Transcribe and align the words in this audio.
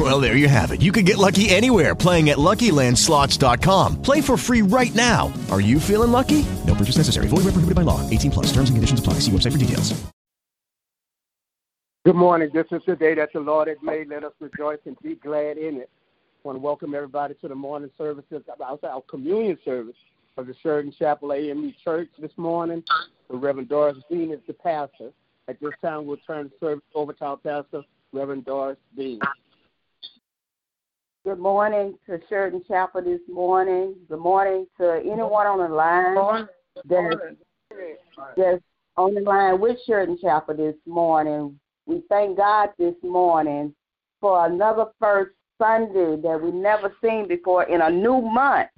Well, 0.00 0.18
there 0.18 0.34
you 0.34 0.48
have 0.48 0.70
it. 0.70 0.80
You 0.80 0.92
can 0.92 1.04
get 1.04 1.18
lucky 1.18 1.50
anywhere 1.50 1.94
playing 1.94 2.30
at 2.30 2.38
LuckyLandSlots.com. 2.38 4.00
Play 4.00 4.22
for 4.22 4.38
free 4.38 4.62
right 4.62 4.94
now. 4.94 5.30
Are 5.50 5.60
you 5.60 5.78
feeling 5.78 6.10
lucky? 6.10 6.46
No 6.66 6.74
purchase 6.74 6.96
necessary. 6.96 7.28
Void 7.28 7.44
where 7.44 7.52
prohibited 7.52 7.74
by 7.74 7.82
law. 7.82 8.08
18 8.08 8.30
plus. 8.30 8.46
Terms 8.46 8.70
and 8.70 8.78
conditions 8.78 9.00
apply. 9.00 9.14
See 9.20 9.30
website 9.30 9.52
for 9.52 9.58
details. 9.58 10.02
Good 12.06 12.16
morning. 12.16 12.48
This 12.54 12.64
is 12.70 12.80
the 12.86 12.96
day 12.96 13.12
that 13.16 13.34
the 13.34 13.40
Lord 13.40 13.68
has 13.68 13.76
made. 13.82 14.08
Let 14.08 14.24
us 14.24 14.32
rejoice 14.40 14.78
and 14.86 14.96
be 15.02 15.16
glad 15.16 15.58
in 15.58 15.76
it. 15.76 15.90
I 15.92 16.48
want 16.48 16.56
to 16.56 16.60
welcome 16.60 16.94
everybody 16.94 17.34
to 17.42 17.48
the 17.48 17.54
morning 17.54 17.90
services, 17.98 18.42
our 18.58 19.02
communion 19.02 19.58
service 19.62 19.96
of 20.38 20.46
the 20.46 20.54
Sheridan 20.62 20.94
Chapel 20.98 21.34
AME 21.34 21.74
Church 21.84 22.08
this 22.18 22.32
morning. 22.38 22.82
The 23.28 23.36
Reverend 23.36 23.68
Doris 23.68 23.98
Dean 24.10 24.32
is 24.32 24.40
the 24.46 24.54
pastor. 24.54 25.10
At 25.46 25.60
this 25.60 25.74
time, 25.82 26.06
we'll 26.06 26.16
turn 26.26 26.44
the 26.48 26.66
service 26.66 26.84
over 26.94 27.12
to 27.12 27.24
our 27.26 27.36
pastor, 27.36 27.82
Reverend 28.14 28.46
Doris 28.46 28.78
Dean. 28.96 29.20
Good 31.26 31.38
morning 31.38 31.98
to 32.06 32.18
Sheridan 32.30 32.62
Chapel 32.66 33.02
this 33.02 33.20
morning. 33.30 33.94
Good 34.08 34.20
morning 34.20 34.66
to 34.78 35.02
anyone 35.04 35.46
on 35.46 35.58
the 35.58 35.68
line 35.68 36.48
that's, 36.88 37.14
that's 38.38 38.62
on 38.96 39.14
the 39.14 39.20
line 39.20 39.60
with 39.60 39.76
Sheridan 39.86 40.16
Chapel 40.18 40.56
this 40.56 40.76
morning. 40.86 41.60
We 41.84 42.02
thank 42.08 42.38
God 42.38 42.70
this 42.78 42.94
morning 43.02 43.74
for 44.18 44.46
another 44.46 44.86
first 44.98 45.32
Sunday 45.58 46.18
that 46.22 46.40
we 46.42 46.52
never 46.52 46.94
seen 47.04 47.28
before 47.28 47.64
in 47.64 47.82
a 47.82 47.90
new 47.90 48.22
month. 48.22 48.70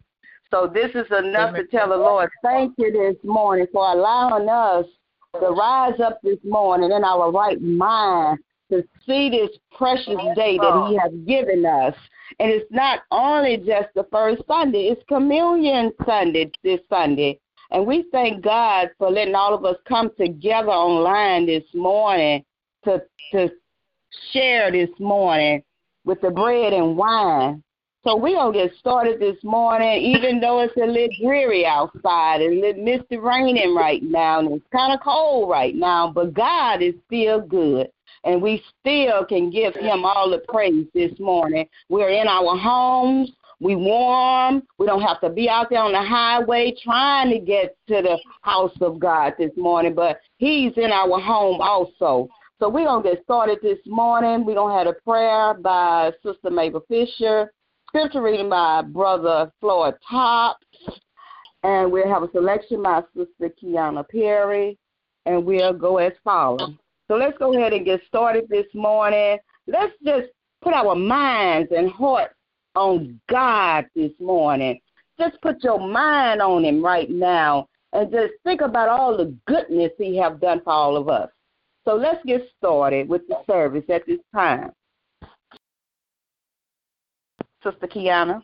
So 0.50 0.66
this 0.66 0.90
is 0.96 1.06
enough 1.16 1.54
to 1.54 1.64
tell 1.68 1.90
the 1.90 1.96
Lord, 1.96 2.28
thank 2.42 2.74
you 2.77 2.90
this 2.90 3.22
morning 3.22 3.68
for 3.72 3.88
allowing 3.92 4.48
us 4.48 4.86
to 5.40 5.46
rise 5.46 6.00
up 6.00 6.18
this 6.24 6.38
morning 6.42 6.90
in 6.90 7.04
our 7.04 7.30
right 7.30 7.62
mind 7.62 8.40
to 8.72 8.82
see 9.06 9.28
this 9.28 9.50
precious 9.76 10.16
day 10.34 10.56
that 10.56 10.86
He 10.88 10.96
has 10.96 11.12
given 11.26 11.66
us. 11.66 11.94
And 12.40 12.50
it's 12.50 12.70
not 12.70 13.00
only 13.10 13.58
just 13.58 13.88
the 13.94 14.06
first 14.10 14.42
Sunday, 14.48 14.84
it's 14.84 15.02
Communion 15.08 15.92
Sunday 16.06 16.50
this 16.64 16.80
Sunday. 16.88 17.38
And 17.70 17.86
we 17.86 18.06
thank 18.10 18.42
God 18.42 18.90
for 18.98 19.10
letting 19.10 19.34
all 19.34 19.54
of 19.54 19.64
us 19.64 19.76
come 19.86 20.10
together 20.18 20.70
online 20.70 21.46
this 21.46 21.64
morning 21.74 22.44
to 22.84 23.02
to 23.32 23.50
share 24.32 24.70
this 24.70 24.90
morning 24.98 25.62
with 26.04 26.20
the 26.20 26.30
bread 26.30 26.72
and 26.72 26.96
wine. 26.96 27.62
So 28.04 28.16
we're 28.16 28.34
going 28.34 28.52
to 28.52 28.68
get 28.68 28.76
started 28.78 29.20
this 29.20 29.36
morning, 29.44 30.02
even 30.02 30.40
though 30.40 30.58
it's 30.60 30.76
a 30.76 30.80
little 30.80 31.08
dreary 31.20 31.64
outside. 31.64 32.40
It's 32.40 32.52
a 32.52 32.60
little 32.60 32.82
misty 32.82 33.16
raining 33.16 33.76
right 33.76 34.02
now, 34.02 34.40
and 34.40 34.52
it's 34.52 34.66
kind 34.72 34.92
of 34.92 35.00
cold 35.00 35.48
right 35.48 35.74
now, 35.74 36.10
but 36.12 36.34
God 36.34 36.82
is 36.82 36.94
still 37.06 37.40
good. 37.40 37.88
And 38.24 38.40
we 38.40 38.62
still 38.80 39.24
can 39.24 39.50
give 39.50 39.74
him 39.74 40.04
all 40.04 40.30
the 40.30 40.38
praise 40.48 40.86
this 40.94 41.12
morning. 41.18 41.66
We're 41.88 42.10
in 42.10 42.28
our 42.28 42.56
homes. 42.56 43.32
We 43.60 43.76
warm. 43.76 44.62
We 44.78 44.86
don't 44.86 45.02
have 45.02 45.20
to 45.20 45.30
be 45.30 45.48
out 45.48 45.70
there 45.70 45.80
on 45.80 45.92
the 45.92 46.02
highway 46.02 46.74
trying 46.82 47.30
to 47.30 47.38
get 47.38 47.76
to 47.88 48.02
the 48.02 48.18
house 48.42 48.76
of 48.80 48.98
God 48.98 49.34
this 49.38 49.52
morning, 49.56 49.94
but 49.94 50.20
he's 50.38 50.72
in 50.76 50.90
our 50.90 51.20
home 51.20 51.60
also. 51.60 52.28
So 52.58 52.68
we're 52.68 52.86
going 52.86 53.02
to 53.04 53.10
get 53.10 53.24
started 53.24 53.58
this 53.62 53.78
morning. 53.86 54.44
We're 54.44 54.54
going 54.54 54.72
to 54.72 54.78
have 54.78 54.86
a 54.96 55.00
prayer 55.00 55.54
by 55.54 56.12
Sister 56.24 56.50
Mabel 56.50 56.84
Fisher, 56.88 57.52
scripture 57.88 58.22
reading 58.22 58.48
by 58.48 58.82
Brother 58.82 59.52
Floyd 59.61 59.94
Tops, 60.08 60.66
and 61.62 61.90
we'll 61.90 62.08
have 62.08 62.22
a 62.24 62.30
selection 62.32 62.82
by 62.82 63.02
Sister 63.16 63.55
Kiana 63.62 64.08
Perry, 64.08 64.77
and 65.27 65.44
we'll 65.44 65.72
go 65.72 65.98
as 65.98 66.12
follows. 66.24 66.74
So 67.12 67.18
let's 67.18 67.36
go 67.36 67.55
ahead 67.55 67.74
and 67.74 67.84
get 67.84 68.00
started 68.08 68.46
this 68.48 68.64
morning. 68.73 69.36
Let's 69.67 69.92
just 70.02 70.28
put 70.62 70.73
our 70.73 70.95
minds 70.95 71.70
and 71.77 71.90
hearts 71.90 72.33
on 72.74 73.20
God 73.28 73.84
this 73.95 74.12
morning. 74.18 74.80
Just 75.20 75.36
put 75.42 75.62
your 75.62 75.78
mind 75.78 76.40
on 76.40 76.64
Him 76.64 76.83
right 76.83 77.11
now, 77.11 77.68
and 77.92 78.11
just 78.11 78.33
think 78.45 78.62
about 78.62 78.89
all 78.89 79.14
the 79.14 79.36
goodness 79.46 79.92
He 79.98 80.17
have 80.17 80.40
done 80.40 80.62
for 80.64 80.73
all 80.73 80.96
of 80.96 81.11
us. 81.11 81.28
So 81.84 81.96
let's 81.96 82.24
get 82.24 82.48
started 82.56 83.11
with 83.11 83.29
the 83.29 83.36
service 83.46 83.84
at 83.90 84.06
this 84.06 84.20
time. 84.34 84.70
Sister 87.62 87.89
Kiana. 87.89 88.40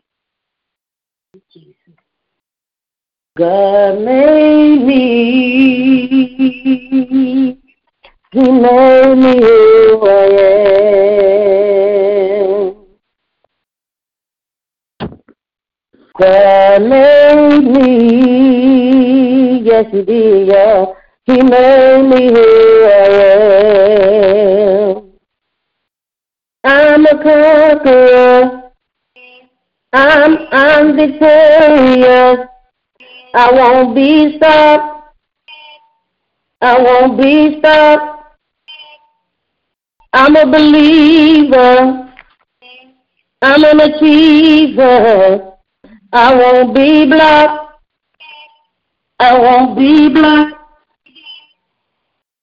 God 3.35 3.99
made 4.01 4.85
me. 4.85 6.88
Made 16.89 17.63
me. 17.75 17.89
Yes, 19.63 19.85
He 19.91 20.01
did, 20.03 20.47
yeah. 20.47 20.85
He 21.25 21.41
made 21.43 22.03
me 22.09 22.27
who 22.33 22.83
I 22.85 23.07
am. 23.25 25.09
I'm 26.63 27.05
a 27.05 27.15
conqueror. 27.23 28.63
I'm 29.93 30.37
I'm 30.51 30.95
victorious. 30.95 32.47
I 33.33 33.51
won't 33.51 33.95
be 33.95 34.37
stopped. 34.37 35.15
I 36.61 36.81
won't 36.81 37.17
be 37.21 37.59
stopped. 37.59 38.37
I'm 40.13 40.35
a 40.35 40.45
believer. 40.45 42.11
I'm 43.41 43.63
an 43.63 43.79
achiever. 43.79 45.48
I 46.11 46.33
won't 46.33 46.73
be 46.73 47.05
blocked. 47.05 47.75
I 49.19 49.37
won't 49.37 49.77
be 49.77 50.09
blocked. 50.09 50.55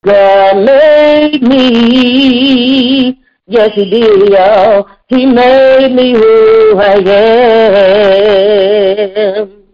God 0.05 0.65
made 0.65 1.43
me. 1.43 3.19
Yes, 3.49 3.71
He 3.75 3.91
did, 3.91 4.29
y'all. 4.31 4.89
He 5.09 5.27
made 5.27 5.93
me 5.97 6.13
who 6.13 6.79
I 6.79 6.95
am. 9.41 9.65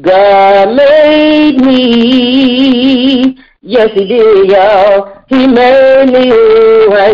God 0.00 0.74
made 0.74 1.58
me. 1.60 3.36
Yes, 3.60 3.90
He 3.92 4.06
did, 4.06 4.50
y'all. 4.50 5.12
He 5.28 5.46
made 5.46 6.06
me 6.10 6.30
who 6.30 6.92
I 6.94 7.10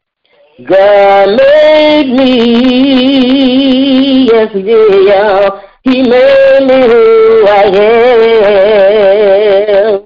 God 0.68 1.28
made 1.38 2.12
me. 2.18 2.28
Yes, 4.26 4.52
He 4.52 4.62
did, 4.62 5.06
y'all. 5.06 5.60
He 5.84 6.02
made 6.02 6.66
me 6.66 6.80
who 6.88 7.46
I 7.46 7.62
am. 9.84 10.02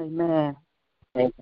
Amen. 0.00 0.56
Thank 1.16 1.34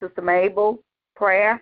Sister 0.00 0.22
Mabel, 0.22 0.78
prayer. 1.16 1.60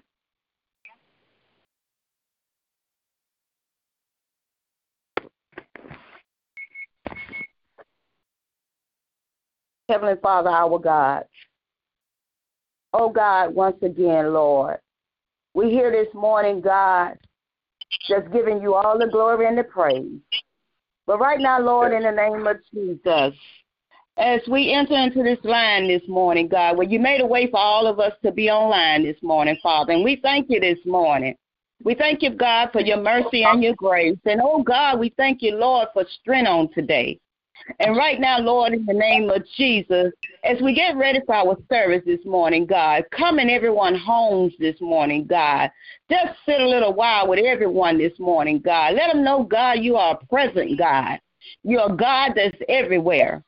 Heavenly 9.91 10.15
Father, 10.23 10.51
our 10.51 10.79
God. 10.79 11.25
Oh 12.93 13.11
God, 13.11 13.53
once 13.55 13.77
again, 13.83 14.33
Lord, 14.33 14.79
we 15.53 15.71
hear 15.71 15.91
this 15.91 16.13
morning, 16.15 16.61
God, 16.61 17.19
just 18.09 18.31
giving 18.33 18.63
you 18.63 18.75
all 18.75 18.99
the 18.99 19.09
glory 19.09 19.49
and 19.49 19.59
the 19.59 19.65
praise. 19.65 20.21
But 21.09 21.19
right 21.19 21.41
now, 21.41 21.61
Lord, 21.61 21.93
in 21.93 22.05
the 22.05 22.13
name 22.13 22.47
of 22.47 22.59
Jesus, 22.73 23.37
as 24.17 24.41
we 24.49 24.73
enter 24.73 24.95
into 24.95 25.25
this 25.25 25.45
line 25.45 25.89
this 25.89 26.07
morning, 26.07 26.47
God, 26.47 26.77
where 26.77 26.87
you 26.87 27.01
made 27.01 27.21
a 27.21 27.27
way 27.27 27.51
for 27.51 27.59
all 27.59 27.89
of 27.89 27.99
us 27.99 28.13
to 28.25 28.31
be 28.31 28.49
online 28.49 29.03
this 29.03 29.21
morning, 29.23 29.57
Father, 29.61 29.93
and 29.93 30.05
we 30.05 30.21
thank 30.23 30.47
you 30.51 30.61
this 30.61 30.79
morning. 30.87 31.35
We 31.83 31.97
thank 31.97 32.23
you, 32.23 32.31
God, 32.31 32.69
for 32.71 32.81
your 32.81 32.99
mercy 32.99 33.43
and 33.43 33.61
your 33.61 33.75
grace. 33.75 34.19
And 34.25 34.41
oh 34.41 34.63
God, 34.63 35.01
we 35.01 35.13
thank 35.17 35.43
you, 35.43 35.57
Lord, 35.57 35.89
for 35.93 36.05
strength 36.21 36.49
on 36.49 36.73
today. 36.75 37.19
And 37.79 37.97
right 37.97 38.21
now, 38.21 38.39
Lord, 38.39 38.73
in 38.73 38.85
the 38.85 38.93
name 38.93 39.31
of 39.31 39.45
Jesus, 39.57 40.13
as 40.45 40.61
we 40.61 40.75
get 40.75 40.97
ready 40.97 41.21
for 41.25 41.35
our 41.35 41.57
service 41.71 42.03
this 42.05 42.25
morning, 42.25 42.67
God, 42.67 43.05
come 43.11 43.39
in 43.39 43.51
everyone 43.51 43.95
homes 43.95 44.53
this 44.59 44.81
morning, 44.81 45.27
God. 45.27 45.71
Just 46.11 46.39
sit 46.47 46.61
a 46.61 46.69
little 46.69 46.95
while 46.95 47.29
with 47.29 47.39
everyone 47.39 47.99
this 47.99 48.19
morning, 48.19 48.61
God. 48.61 48.95
Let 48.95 49.13
them 49.13 49.25
know, 49.25 49.45
God, 49.45 49.81
you 49.81 49.97
are 49.97 50.19
a 50.21 50.27
present 50.27 50.79
God. 50.79 51.21
You're 51.63 51.93
a 51.93 51.97
God 51.97 52.33
that's 52.37 52.57
everywhere. 52.69 53.43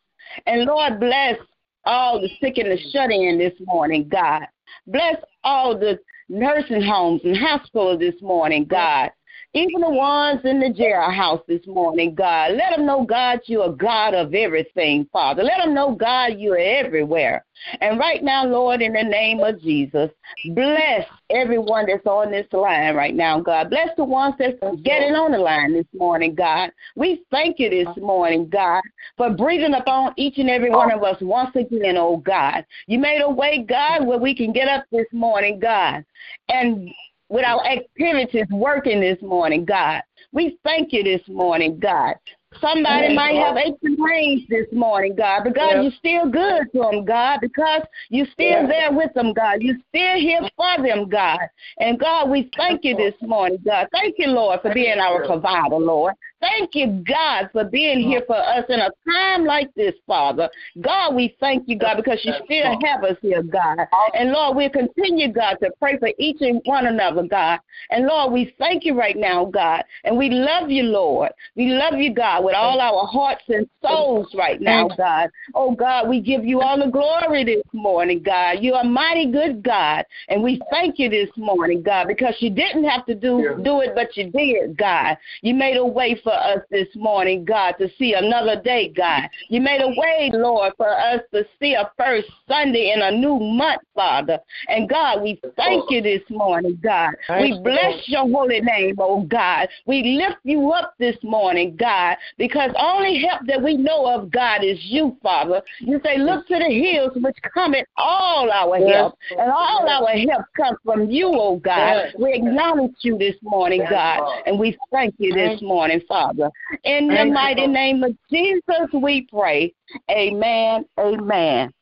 And 0.46 0.64
Lord, 0.64 1.00
bless 1.00 1.36
all 1.84 2.20
the 2.20 2.28
sick 2.40 2.58
and 2.58 2.70
the 2.70 2.78
shut 2.90 3.10
in 3.10 3.38
this 3.38 3.54
morning, 3.66 4.08
God. 4.08 4.42
Bless 4.86 5.16
all 5.44 5.78
the 5.78 5.98
nursing 6.28 6.82
homes 6.82 7.20
and 7.24 7.36
hospitals 7.36 7.98
this 7.98 8.20
morning, 8.22 8.64
God 8.64 9.10
even 9.54 9.82
the 9.82 9.90
ones 9.90 10.40
in 10.44 10.60
the 10.60 10.70
jail 10.70 11.10
house 11.10 11.42
this 11.46 11.66
morning, 11.66 12.14
God. 12.14 12.52
Let 12.52 12.74
them 12.74 12.86
know, 12.86 13.04
God, 13.04 13.40
you're 13.44 13.66
a 13.66 13.72
God 13.72 14.14
of 14.14 14.34
everything, 14.34 15.06
Father. 15.12 15.42
Let 15.42 15.58
them 15.58 15.74
know, 15.74 15.94
God, 15.94 16.38
you're 16.38 16.58
everywhere. 16.58 17.44
And 17.80 17.98
right 17.98 18.22
now, 18.24 18.46
Lord, 18.46 18.80
in 18.80 18.94
the 18.94 19.02
name 19.02 19.40
of 19.40 19.60
Jesus, 19.60 20.10
bless 20.54 21.06
everyone 21.30 21.86
that's 21.86 22.06
on 22.06 22.30
this 22.30 22.46
line 22.52 22.94
right 22.94 23.14
now, 23.14 23.40
God. 23.40 23.68
Bless 23.68 23.90
the 23.96 24.04
ones 24.04 24.34
that's 24.38 24.58
getting 24.82 25.14
on 25.14 25.32
the 25.32 25.38
line 25.38 25.74
this 25.74 25.86
morning, 25.94 26.34
God. 26.34 26.70
We 26.96 27.22
thank 27.30 27.58
you 27.58 27.68
this 27.68 27.94
morning, 27.98 28.48
God, 28.48 28.82
for 29.18 29.30
breathing 29.30 29.74
upon 29.74 30.14
each 30.16 30.38
and 30.38 30.48
every 30.48 30.70
one 30.70 30.90
of 30.90 31.02
us 31.02 31.16
once 31.20 31.54
again, 31.54 31.96
oh 31.98 32.16
God. 32.16 32.64
You 32.86 32.98
made 32.98 33.20
a 33.20 33.30
way, 33.30 33.64
God, 33.68 34.06
where 34.06 34.18
we 34.18 34.34
can 34.34 34.52
get 34.52 34.68
up 34.68 34.84
this 34.90 35.06
morning, 35.12 35.60
God, 35.60 36.04
and 36.48 36.90
with 37.32 37.46
our 37.46 37.64
activities 37.66 38.46
working 38.50 39.00
this 39.00 39.20
morning, 39.22 39.64
God. 39.64 40.02
We 40.32 40.58
thank 40.64 40.92
you 40.92 41.02
this 41.02 41.22
morning, 41.28 41.78
God. 41.80 42.14
Somebody 42.60 43.14
might 43.14 43.36
have 43.36 43.56
aches 43.56 43.78
and 43.82 43.96
pains 44.06 44.42
this 44.50 44.66
morning, 44.70 45.16
God, 45.16 45.44
but 45.44 45.54
God, 45.54 45.82
you're 45.82 45.92
still 45.98 46.28
good 46.28 46.70
to 46.72 46.90
them, 46.90 47.06
God, 47.06 47.40
because 47.40 47.80
you're 48.10 48.26
still 48.34 48.68
there 48.68 48.92
with 48.92 49.14
them, 49.14 49.32
God. 49.32 49.62
You're 49.62 49.78
still 49.88 50.16
here 50.16 50.42
for 50.54 50.86
them, 50.86 51.08
God. 51.08 51.38
And 51.78 51.98
God, 51.98 52.28
we 52.28 52.50
thank 52.54 52.84
you 52.84 52.94
this 52.94 53.14
morning, 53.22 53.58
God. 53.64 53.88
Thank 53.92 54.16
you, 54.18 54.26
Lord, 54.26 54.60
for 54.60 54.74
being 54.74 54.98
our 54.98 55.24
provider, 55.24 55.76
Lord. 55.76 56.14
Thank 56.42 56.74
you, 56.74 57.04
God, 57.06 57.50
for 57.52 57.62
being 57.62 58.00
here 58.00 58.22
for 58.26 58.34
us 58.36 58.64
in 58.68 58.80
a 58.80 58.90
time 59.08 59.44
like 59.44 59.72
this, 59.74 59.94
Father. 60.08 60.50
God, 60.80 61.14
we 61.14 61.36
thank 61.38 61.68
you, 61.68 61.78
God, 61.78 61.96
because 61.98 62.18
you 62.24 62.32
still 62.44 62.76
have 62.84 63.04
us 63.04 63.16
here, 63.22 63.44
God. 63.44 63.78
And 64.14 64.32
Lord, 64.32 64.56
we'll 64.56 64.68
continue, 64.68 65.32
God, 65.32 65.58
to 65.62 65.70
pray 65.78 65.98
for 65.98 66.10
each 66.18 66.38
and 66.40 66.60
one 66.64 66.86
another, 66.86 67.22
God. 67.22 67.60
And 67.90 68.06
Lord, 68.06 68.32
we 68.32 68.54
thank 68.58 68.84
you 68.84 68.98
right 68.98 69.16
now, 69.16 69.44
God. 69.44 69.84
And 70.02 70.18
we 70.18 70.30
love 70.30 70.68
you, 70.68 70.82
Lord. 70.82 71.30
We 71.54 71.68
love 71.68 71.94
you, 71.94 72.12
God, 72.12 72.42
with 72.44 72.56
all 72.56 72.80
our 72.80 73.06
hearts 73.06 73.44
and 73.48 73.68
souls 73.80 74.26
right 74.34 74.60
now, 74.60 74.88
God. 74.88 75.30
Oh, 75.54 75.76
God, 75.76 76.08
we 76.08 76.20
give 76.20 76.44
you 76.44 76.60
all 76.60 76.76
the 76.76 76.90
glory 76.90 77.44
this 77.44 77.62
morning, 77.72 78.20
God. 78.20 78.58
You're 78.60 78.80
a 78.80 78.84
mighty 78.84 79.30
good 79.30 79.62
God. 79.62 80.04
And 80.28 80.42
we 80.42 80.60
thank 80.70 80.98
you 80.98 81.08
this 81.08 81.30
morning, 81.36 81.82
God, 81.82 82.08
because 82.08 82.34
you 82.40 82.50
didn't 82.50 82.84
have 82.84 83.06
to 83.06 83.14
do, 83.14 83.60
do 83.62 83.80
it, 83.80 83.90
but 83.94 84.16
you 84.16 84.30
did, 84.30 84.76
God. 84.76 85.16
You 85.42 85.54
made 85.54 85.76
a 85.76 85.86
way 85.86 86.20
for 86.22 86.31
us 86.34 86.60
this 86.70 86.88
morning, 86.94 87.44
God, 87.44 87.72
to 87.78 87.88
see 87.98 88.14
another 88.14 88.60
day, 88.60 88.92
God. 88.94 89.28
You 89.48 89.60
made 89.60 89.80
a 89.80 89.88
way, 89.88 90.30
Lord, 90.32 90.74
for 90.76 90.90
us 90.90 91.20
to 91.32 91.44
see 91.58 91.74
a 91.74 91.90
first 91.98 92.28
Sunday 92.46 92.92
in 92.94 93.02
a 93.02 93.10
new 93.10 93.38
month, 93.38 93.82
Father. 93.94 94.38
And 94.68 94.88
God, 94.88 95.22
we 95.22 95.40
thank 95.56 95.90
you 95.90 96.02
this 96.02 96.22
morning, 96.30 96.78
God. 96.82 97.14
We 97.40 97.58
bless 97.58 98.02
your 98.06 98.28
holy 98.28 98.60
name, 98.60 98.96
oh 98.98 99.22
God. 99.22 99.68
We 99.86 100.18
lift 100.20 100.40
you 100.44 100.70
up 100.72 100.94
this 100.98 101.16
morning, 101.22 101.76
God, 101.76 102.16
because 102.38 102.70
only 102.78 103.24
help 103.26 103.42
that 103.46 103.62
we 103.62 103.76
know 103.76 104.06
of, 104.06 104.30
God, 104.30 104.62
is 104.62 104.78
you, 104.82 105.16
Father. 105.22 105.62
You 105.80 106.00
say, 106.04 106.18
look 106.18 106.46
to 106.48 106.58
the 106.58 106.70
hills 106.70 107.12
which 107.16 107.36
come 107.54 107.62
cometh 107.62 107.86
all 107.96 108.50
our 108.50 108.76
help, 108.78 109.18
and 109.30 109.50
all 109.50 109.88
our 109.88 110.08
help 110.08 110.44
comes 110.56 110.78
from 110.84 111.10
you, 111.10 111.30
oh 111.32 111.56
God. 111.56 112.12
We 112.18 112.34
acknowledge 112.34 112.94
you 113.02 113.18
this 113.18 113.36
morning, 113.42 113.84
God, 113.88 114.20
and 114.46 114.58
we 114.58 114.76
thank 114.90 115.14
you 115.18 115.32
this 115.32 115.62
morning, 115.62 116.00
Father. 116.08 116.21
Father. 116.22 116.50
In 116.84 117.08
the 117.08 117.24
mighty 117.26 117.66
name 117.66 118.02
of 118.04 118.16
Jesus, 118.30 118.88
we 118.92 119.26
pray. 119.32 119.72
Amen. 120.10 120.84
Amen. 120.98 121.72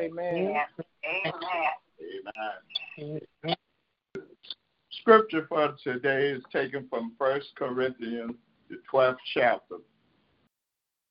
Amen. 0.00 0.62
Amen. 3.00 3.20
Scripture 4.90 5.46
for 5.48 5.74
today 5.82 6.30
is 6.30 6.42
taken 6.52 6.86
from 6.88 7.12
First 7.18 7.48
Corinthians, 7.56 8.34
the 8.70 8.76
12th 8.92 9.16
chapter. 9.34 9.76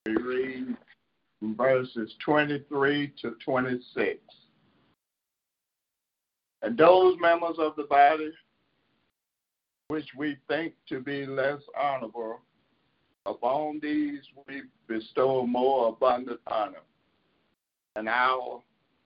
We 0.05 0.15
read 0.15 0.77
verses 1.41 2.13
23 2.25 3.13
to 3.21 3.35
26. 3.43 4.19
And 6.61 6.77
those 6.77 7.17
members 7.19 7.57
of 7.59 7.75
the 7.75 7.83
body 7.83 8.31
which 9.93 10.09
we 10.17 10.35
think 10.47 10.73
to 10.89 10.99
be 10.99 11.23
less 11.23 11.59
honorable, 11.79 12.39
upon 13.27 13.79
these 13.79 14.21
we 14.47 14.63
bestow 14.87 15.45
more 15.45 15.89
abundant 15.89 16.39
honor. 16.47 16.81
And 17.95 18.09
our 18.09 18.63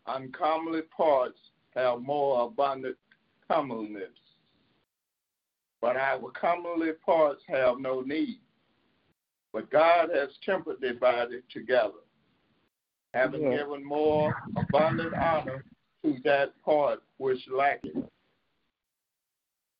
uncomely 0.07 0.83
parts 0.83 1.37
have 1.75 1.99
more 1.99 2.45
abundant 2.45 2.95
comeliness. 3.49 4.17
But 5.81 5.97
our 5.97 6.31
comely 6.31 6.93
parts 7.05 7.41
have 7.49 7.79
no 7.79 7.99
need. 7.99 8.39
But 9.51 9.69
God 9.69 10.07
has 10.15 10.29
tempered 10.45 10.77
the 10.79 10.93
body 10.93 11.41
together, 11.51 11.99
having 13.13 13.51
yes. 13.51 13.59
given 13.59 13.83
more 13.83 14.33
abundant 14.55 15.13
honor 15.15 15.65
to 16.05 16.15
that 16.23 16.53
part 16.63 17.03
which 17.17 17.45
lacketh 17.53 18.05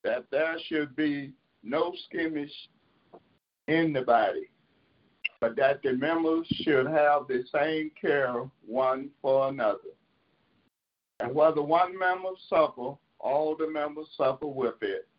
that 0.07 0.23
there 0.31 0.55
should 0.67 0.95
be 0.95 1.33
no 1.63 1.93
skimmish 2.05 2.53
in 3.67 3.91
the 3.91 4.01
body, 4.01 4.49
but 5.41 5.57
that 5.57 5.83
the 5.83 5.91
members 5.93 6.47
should 6.61 6.87
have 6.87 7.27
the 7.27 7.43
same 7.53 7.91
care 7.99 8.33
one 8.65 9.09
for 9.21 9.49
another. 9.49 9.91
And 11.19 11.35
whether 11.35 11.61
one 11.61 11.97
member 11.99 12.29
suffer, 12.47 12.93
all 13.19 13.57
the 13.57 13.69
members 13.69 14.07
suffer 14.15 14.47
with 14.47 14.81
it. 14.81 15.09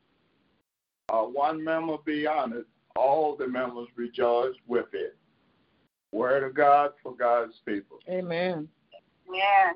Or 1.12 1.30
one 1.30 1.62
member 1.62 1.98
be 2.06 2.26
honored, 2.26 2.64
all 2.96 3.36
the 3.36 3.46
members 3.46 3.88
rejoice 3.94 4.54
with 4.66 4.86
it. 4.94 5.18
Word 6.12 6.44
of 6.44 6.54
God 6.54 6.92
for 7.02 7.14
God's 7.14 7.60
people. 7.66 7.98
Amen. 8.08 8.68
Yes. 9.30 9.74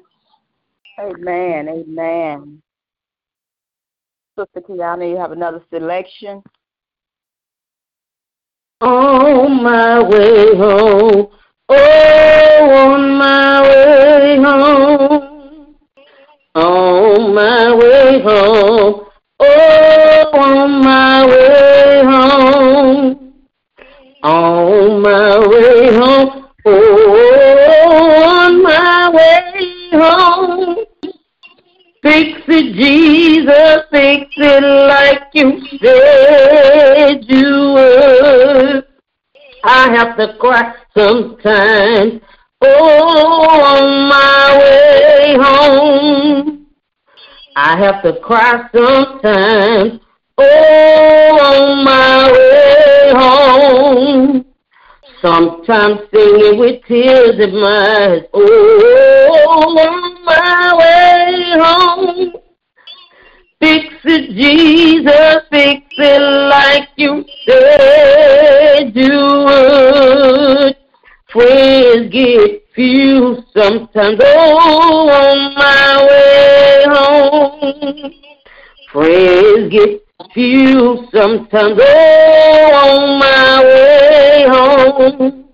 Amen. 0.98 1.68
Amen. 1.68 2.62
Sister 4.38 4.62
Kiana, 4.62 5.10
you 5.10 5.16
have 5.18 5.32
another 5.32 5.62
selection? 5.70 6.42
On 8.80 9.62
my 9.62 10.02
way 10.02 10.56
home, 10.56 11.28
oh, 11.68 12.70
on 12.70 13.18
my 13.18 13.60
way 13.60 14.36
home, 14.42 15.76
on 16.54 17.34
my 17.34 17.74
way 17.74 18.22
home, 18.22 19.04
oh, 19.38 20.30
on 20.32 20.82
my 20.82 21.26
way 21.26 22.02
home, 22.02 23.34
on 24.22 25.02
my 25.02 25.46
way 25.46 25.94
home, 25.94 26.48
oh, 26.64 27.20
on 28.24 28.62
my 28.62 29.10
way 29.10 29.90
home. 29.92 30.76
Fix 32.02 32.40
it, 32.48 32.74
Jesus, 33.42 33.82
fix 33.90 34.30
it 34.36 34.62
like 34.62 35.22
you 35.34 35.60
said 35.80 37.24
you 37.28 37.72
would. 37.74 38.84
I 39.64 39.90
have 39.96 40.16
to 40.16 40.36
cry 40.38 40.74
sometimes. 40.96 42.20
Oh, 42.60 43.48
on 43.50 44.08
my 44.08 44.58
way 44.60 45.36
home. 45.40 46.66
I 47.56 47.78
have 47.78 48.02
to 48.04 48.20
cry 48.20 48.68
sometimes. 48.72 50.00
Oh, 50.38 51.38
on 51.42 51.84
my 51.84 52.32
way 52.32 53.12
home. 53.12 54.44
Sometimes 55.20 56.00
singing 56.14 56.60
with 56.60 56.84
tears 56.86 57.40
in 57.40 57.60
my 57.60 58.12
eyes. 58.12 58.22
Oh, 58.32 59.78
on 59.78 60.24
my 60.24 60.76
way 60.78 61.60
home. 61.60 62.41
Fix 63.62 63.94
it, 64.02 64.30
Jesus, 64.34 65.36
fix 65.48 65.86
it 65.96 66.20
like 66.50 66.88
you 66.96 67.24
said 67.46 68.90
you 68.92 69.44
would. 69.46 70.76
Friends 71.32 72.10
get 72.12 72.66
few 72.74 73.40
sometimes. 73.56 74.18
Oh, 74.20 75.08
on 75.10 75.54
my 75.54 76.06
way 76.10 76.84
home. 76.88 78.12
Friends 78.90 79.70
get 79.70 80.02
few 80.34 81.06
sometimes. 81.14 81.78
Oh, 81.80 82.72
on 82.82 83.18
my 83.20 83.62
way 83.62 84.44
home. 84.48 85.44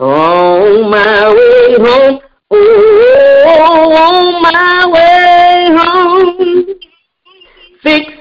On 0.00 0.90
my 0.90 1.32
way 1.32 1.76
home. 1.78 2.20
Oh, 2.50 3.05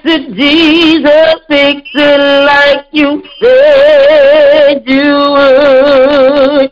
It, 0.07 0.35
Jesus, 0.35 1.35
fix 1.47 1.89
it 1.95 2.45
like 2.45 2.85
you 2.91 3.23
said 3.41 4.83
you 4.85 5.15
would. 5.33 6.71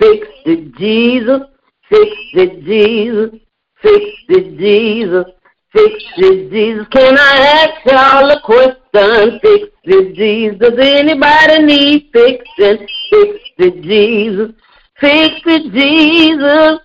Fix 0.00 0.26
it, 0.46 0.74
Jesus, 0.74 1.42
fix 1.88 2.10
it, 2.34 2.64
Jesus, 2.64 3.40
fix 3.80 4.04
it, 4.30 4.58
Jesus, 4.58 5.26
fix 5.72 5.94
it, 6.16 6.50
Jesus. 6.50 6.86
Can 6.90 7.16
I 7.16 7.36
ask 7.62 7.86
y'all 7.86 8.28
a 8.28 8.40
question? 8.42 9.38
Fix 9.40 9.68
it, 9.84 10.14
Jesus. 10.16 10.74
Anybody 10.76 11.62
need 11.62 12.10
fixing? 12.12 12.88
Fix 13.10 13.40
it, 13.58 13.82
Jesus. 13.82 14.50
Fix 14.98 15.40
it, 15.46 15.72
Jesus. 15.72 16.80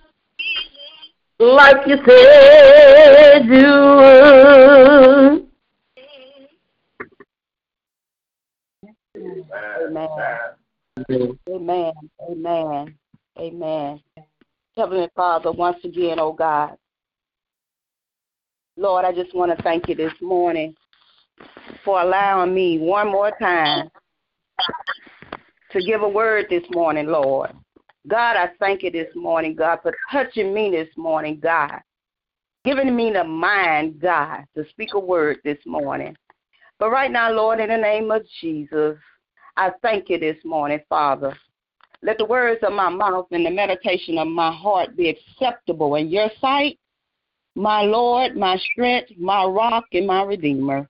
Like 1.40 1.88
you 1.88 1.96
said 2.06 3.46
you 3.46 3.66
would. 3.98 5.47
Amen. 9.52 10.08
Amen. 11.48 11.92
Amen. 12.30 12.94
Amen. 13.38 14.00
Heavenly 14.76 15.08
Father, 15.14 15.52
once 15.52 15.78
again, 15.84 16.18
oh 16.20 16.32
God, 16.32 16.76
Lord, 18.76 19.04
I 19.04 19.12
just 19.12 19.34
want 19.34 19.56
to 19.56 19.62
thank 19.62 19.88
you 19.88 19.94
this 19.94 20.12
morning 20.20 20.74
for 21.84 22.00
allowing 22.00 22.54
me 22.54 22.78
one 22.78 23.10
more 23.10 23.32
time 23.40 23.90
to 25.72 25.82
give 25.82 26.02
a 26.02 26.08
word 26.08 26.46
this 26.48 26.62
morning, 26.70 27.06
Lord. 27.06 27.50
God, 28.06 28.36
I 28.36 28.50
thank 28.58 28.82
you 28.82 28.90
this 28.90 29.14
morning, 29.14 29.54
God, 29.54 29.80
for 29.82 29.92
touching 30.10 30.54
me 30.54 30.70
this 30.70 30.88
morning, 30.96 31.40
God. 31.42 31.80
Giving 32.64 32.94
me 32.94 33.10
the 33.12 33.24
mind, 33.24 34.00
God, 34.00 34.44
to 34.56 34.68
speak 34.70 34.94
a 34.94 34.98
word 34.98 35.38
this 35.44 35.58
morning. 35.66 36.16
But 36.78 36.90
right 36.90 37.10
now, 37.10 37.32
Lord, 37.32 37.60
in 37.60 37.68
the 37.68 37.76
name 37.76 38.10
of 38.10 38.22
Jesus, 38.40 38.96
I 39.58 39.72
thank 39.82 40.08
you 40.08 40.20
this 40.20 40.36
morning, 40.44 40.78
Father. 40.88 41.36
Let 42.00 42.18
the 42.18 42.24
words 42.24 42.60
of 42.62 42.72
my 42.72 42.88
mouth 42.88 43.26
and 43.32 43.44
the 43.44 43.50
meditation 43.50 44.16
of 44.16 44.28
my 44.28 44.52
heart 44.52 44.96
be 44.96 45.08
acceptable 45.08 45.96
in 45.96 46.10
your 46.10 46.30
sight, 46.40 46.78
my 47.56 47.82
Lord, 47.82 48.36
my 48.36 48.56
strength, 48.70 49.10
my 49.18 49.44
rock, 49.44 49.86
and 49.92 50.06
my 50.06 50.22
redeemer. 50.22 50.88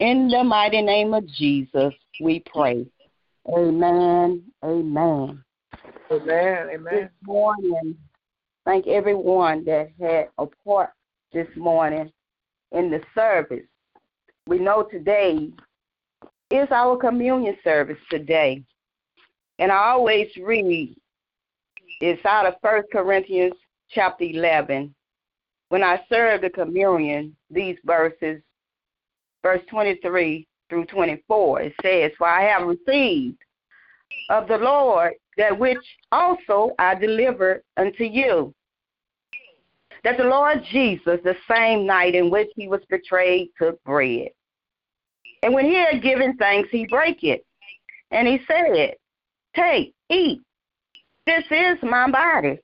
In 0.00 0.26
the 0.26 0.42
mighty 0.42 0.82
name 0.82 1.14
of 1.14 1.24
Jesus, 1.28 1.94
we 2.20 2.42
pray. 2.52 2.84
Amen. 3.48 4.42
Amen. 4.64 5.44
Amen. 6.10 6.68
Amen. 6.74 6.92
This 6.92 7.10
morning, 7.22 7.96
thank 8.64 8.88
everyone 8.88 9.64
that 9.66 9.92
had 10.00 10.30
a 10.38 10.46
part 10.64 10.90
this 11.32 11.46
morning 11.54 12.10
in 12.72 12.90
the 12.90 13.00
service. 13.14 13.66
We 14.48 14.58
know 14.58 14.82
today 14.82 15.52
is 16.50 16.68
our 16.70 16.96
communion 16.96 17.56
service 17.62 17.98
today. 18.10 18.62
And 19.58 19.70
I 19.70 19.90
always 19.90 20.28
read, 20.42 20.96
it's 22.00 22.24
out 22.24 22.46
of 22.46 22.54
First 22.62 22.88
Corinthians 22.90 23.54
chapter 23.90 24.24
11. 24.24 24.94
When 25.68 25.82
I 25.82 26.00
serve 26.08 26.40
the 26.40 26.50
communion, 26.50 27.36
these 27.50 27.76
verses, 27.84 28.42
verse 29.42 29.62
23 29.70 30.46
through 30.68 30.86
24, 30.86 31.60
it 31.60 31.74
says, 31.82 32.10
For 32.18 32.26
I 32.26 32.42
have 32.42 32.66
received 32.66 33.38
of 34.30 34.48
the 34.48 34.58
Lord 34.58 35.14
that 35.36 35.56
which 35.56 35.78
also 36.10 36.72
I 36.78 36.94
delivered 36.94 37.62
unto 37.76 38.04
you. 38.04 38.54
That 40.02 40.16
the 40.16 40.24
Lord 40.24 40.64
Jesus, 40.70 41.20
the 41.22 41.36
same 41.48 41.86
night 41.86 42.14
in 42.14 42.30
which 42.30 42.48
he 42.56 42.66
was 42.66 42.80
betrayed, 42.88 43.50
took 43.58 43.82
bread. 43.84 44.30
And 45.42 45.54
when 45.54 45.64
he 45.64 45.74
had 45.74 46.02
given 46.02 46.36
thanks, 46.36 46.68
he 46.70 46.86
brake 46.86 47.22
it. 47.22 47.44
And 48.10 48.26
he 48.26 48.40
said, 48.46 48.94
Take, 49.56 49.94
eat. 50.10 50.40
This 51.26 51.44
is 51.50 51.78
my 51.82 52.10
body, 52.10 52.58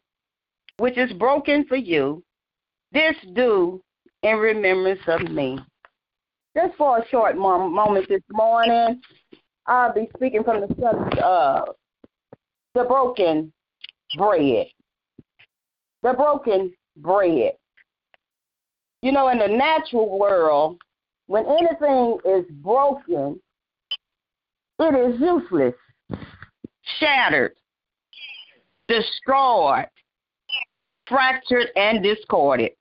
which 0.79 0.99
is 0.99 1.13
broken 1.15 1.65
for 1.67 1.77
you. 1.77 2.23
This 2.93 3.17
do 3.35 3.83
in 4.23 4.37
remembrance 4.37 5.01
of 5.07 5.23
me. 5.31 5.59
Just 6.57 6.77
for 6.77 6.99
a 6.99 7.09
short 7.09 7.37
moment 7.37 8.09
this 8.09 8.23
morning, 8.33 9.01
I'll 9.67 9.93
be 9.93 10.09
speaking 10.17 10.43
from 10.43 10.63
the 10.63 10.69
subject 10.69 11.19
of 11.19 11.69
uh, 11.69 11.73
the 12.75 12.85
broken 12.85 13.53
bread. 14.17 14.67
The 16.03 16.13
broken 16.13 16.73
bread. 16.97 17.53
You 19.03 19.13
know, 19.13 19.29
in 19.29 19.39
the 19.39 19.49
natural 19.49 20.19
world, 20.19 20.79
when 21.27 21.45
anything 21.47 22.19
is 22.25 22.45
broken, 22.63 23.41
it 24.79 25.15
is 25.15 25.21
useless, 25.21 25.75
shattered, 26.99 27.53
destroyed, 28.89 29.87
fractured, 31.07 31.69
and 31.77 32.03
discorded. 32.03 32.73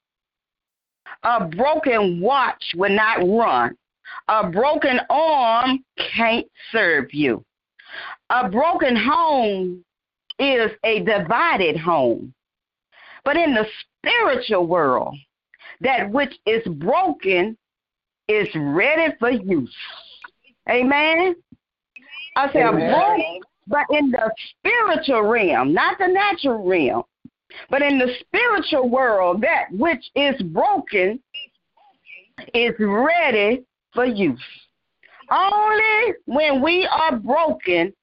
A 1.23 1.45
broken 1.45 2.21
watch 2.21 2.63
will 2.75 2.95
not 2.95 3.25
run. 3.27 3.75
A 4.27 4.49
broken 4.49 4.99
arm 5.09 5.83
can't 6.15 6.45
serve 6.71 7.13
you. 7.13 7.43
A 8.29 8.49
broken 8.49 8.95
home 8.95 9.83
is 10.37 10.71
a 10.83 10.99
divided 10.99 11.77
home. 11.77 12.33
But 13.23 13.37
in 13.37 13.55
the 13.55 13.65
spiritual 14.03 14.67
world, 14.67 15.15
that 15.81 16.11
which 16.11 16.33
is 16.45 16.63
broken 16.75 17.57
is 18.27 18.47
ready 18.55 19.13
for 19.19 19.29
use. 19.31 19.73
Amen. 20.69 21.35
I 22.35 22.51
say 22.51 22.63
Amen. 22.63 23.39
but 23.67 23.85
in 23.91 24.11
the 24.11 24.31
spiritual 24.57 25.23
realm, 25.23 25.73
not 25.73 25.97
the 25.99 26.07
natural 26.07 26.67
realm, 26.67 27.03
but 27.69 27.81
in 27.81 27.97
the 27.97 28.13
spiritual 28.19 28.89
world, 28.89 29.41
that 29.41 29.65
which 29.71 30.03
is 30.15 30.41
broken 30.41 31.19
is 32.53 32.73
ready 32.79 33.63
for 33.93 34.05
use. 34.05 34.39
Only 35.31 36.13
when 36.25 36.61
we 36.61 36.87
are 36.87 37.15
broken 37.15 37.93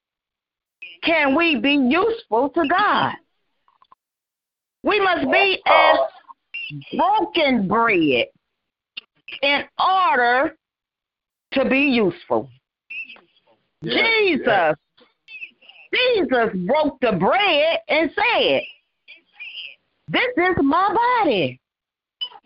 can 1.03 1.35
we 1.35 1.57
be 1.57 1.73
useful 1.73 2.49
to 2.49 2.67
God. 2.67 3.13
We 4.83 4.99
must 4.99 5.31
be 5.31 5.61
as 5.65 5.97
broken 6.97 7.67
bread 7.67 8.27
in 9.41 9.63
order 9.79 10.55
to 11.53 11.69
be 11.69 11.79
useful. 11.79 12.49
Yeah, 13.81 14.03
Jesus, 14.03 14.45
yeah. 14.47 14.73
Jesus 15.93 16.49
broke 16.65 16.99
the 17.01 17.11
bread 17.13 17.79
and 17.87 18.09
said, 18.15 18.61
This 20.07 20.21
is 20.37 20.55
my 20.63 20.93
body. 21.23 21.59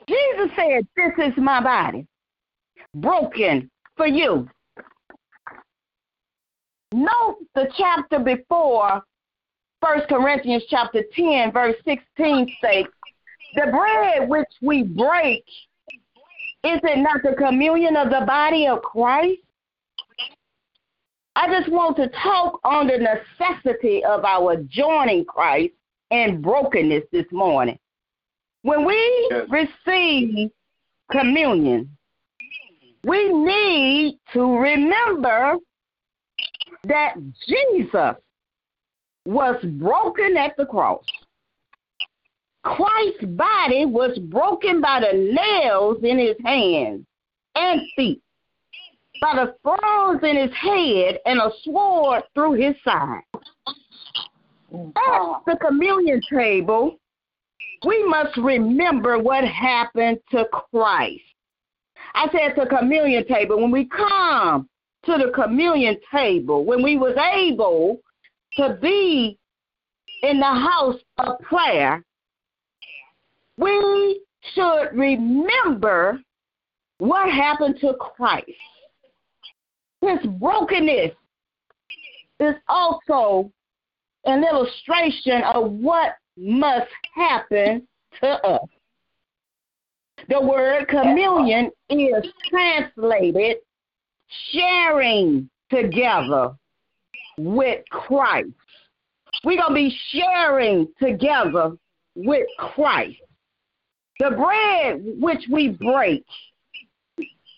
Jesus 0.08 0.50
said, 0.56 0.88
This 0.96 1.14
is 1.28 1.34
my 1.38 1.62
body, 1.62 2.06
broken 2.96 3.70
for 3.96 4.08
you. 4.08 4.50
Note 6.94 7.38
the 7.54 7.70
chapter 7.78 8.20
before, 8.20 9.04
First 9.82 10.08
Corinthians 10.08 10.64
chapter 10.70 11.04
10, 11.16 11.52
verse 11.52 11.76
16 11.86 12.56
states, 12.58 12.90
The 13.56 13.72
bread 13.72 14.30
which 14.30 14.48
we 14.62 14.84
break 14.84 15.44
is 16.64 16.80
it 16.84 16.98
not 16.98 17.22
the 17.24 17.36
communion 17.36 17.96
of 17.96 18.10
the 18.10 18.26
body 18.26 18.68
of 18.68 18.82
Christ? 18.82 19.42
I 21.36 21.48
just 21.48 21.70
want 21.70 21.98
to 21.98 22.10
talk 22.24 22.60
on 22.64 22.88
the 22.88 22.98
necessity 22.98 24.04
of 24.04 24.26
our 24.26 24.58
joining 24.64 25.24
Christ 25.24 25.74
in 26.10 26.42
brokenness 26.42 27.04
this 27.12 27.26
morning. 27.32 27.78
When 28.64 28.86
we 28.86 29.28
yes. 29.30 29.48
receive 29.50 30.50
communion, 31.12 31.96
we 33.04 33.32
need 33.32 34.20
to 34.34 34.58
remember 34.58 35.58
that 36.86 37.14
Jesus 37.48 38.16
was 39.26 39.64
broken 39.64 40.38
at 40.38 40.58
the 40.58 40.66
cross. 40.66 41.04
Christ's 42.76 43.26
body 43.26 43.86
was 43.86 44.18
broken 44.20 44.82
by 44.82 45.00
the 45.00 45.18
nails 45.18 45.98
in 46.04 46.18
his 46.18 46.36
hands 46.44 47.06
and 47.56 47.82
feet, 47.96 48.22
by 49.22 49.34
the 49.36 49.56
thorns 49.64 50.22
in 50.24 50.36
his 50.36 50.54
head, 50.54 51.20
and 51.26 51.40
a 51.40 51.50
sword 51.64 52.24
through 52.34 52.54
his 52.54 52.76
side. 52.84 53.22
At 54.74 55.46
the 55.46 55.58
communion 55.66 56.22
table, 56.30 57.00
we 57.86 58.04
must 58.06 58.36
remember 58.38 59.18
what 59.18 59.46
happened 59.46 60.20
to 60.32 60.46
Christ. 60.72 61.22
I 62.14 62.28
said 62.32 62.54
the 62.58 62.68
communion 62.68 63.26
table, 63.28 63.62
when 63.62 63.72
we 63.72 63.86
come 63.86 64.68
to 65.06 65.18
the 65.18 65.32
communion 65.34 65.98
table, 66.12 66.66
when 66.66 66.84
we 66.84 66.98
was 66.98 67.16
able 67.34 68.02
to 68.58 68.78
be 68.82 69.38
in 70.24 70.40
the 70.40 70.46
house 70.46 71.00
of 71.20 71.40
prayer, 71.40 72.04
we 73.58 74.22
should 74.54 74.90
remember 74.94 76.22
what 77.00 77.30
happened 77.32 77.78
to 77.82 77.94
Christ. 78.00 78.52
His 80.02 80.20
brokenness 80.40 81.12
is 82.40 82.56
also 82.68 83.52
an 84.26 84.44
illustration 84.44 85.42
of 85.44 85.72
what 85.72 86.16
must 86.38 86.92
happen 87.16 87.88
to 88.22 88.28
us. 88.46 88.68
The 90.30 90.42
word 90.42 90.88
communion 90.88 91.72
is 91.90 92.26
translated 92.50 93.58
sharing 94.52 95.50
together 95.72 96.56
with 97.38 97.84
Christ. 97.90 98.50
We're 99.44 99.58
going 99.58 99.70
to 99.70 99.74
be 99.76 99.98
sharing 100.12 100.88
together 101.00 101.78
with 102.16 102.48
Christ. 102.58 103.18
The 104.20 104.32
bread 104.32 105.02
which 105.20 105.44
we 105.52 105.70
break, 105.70 106.26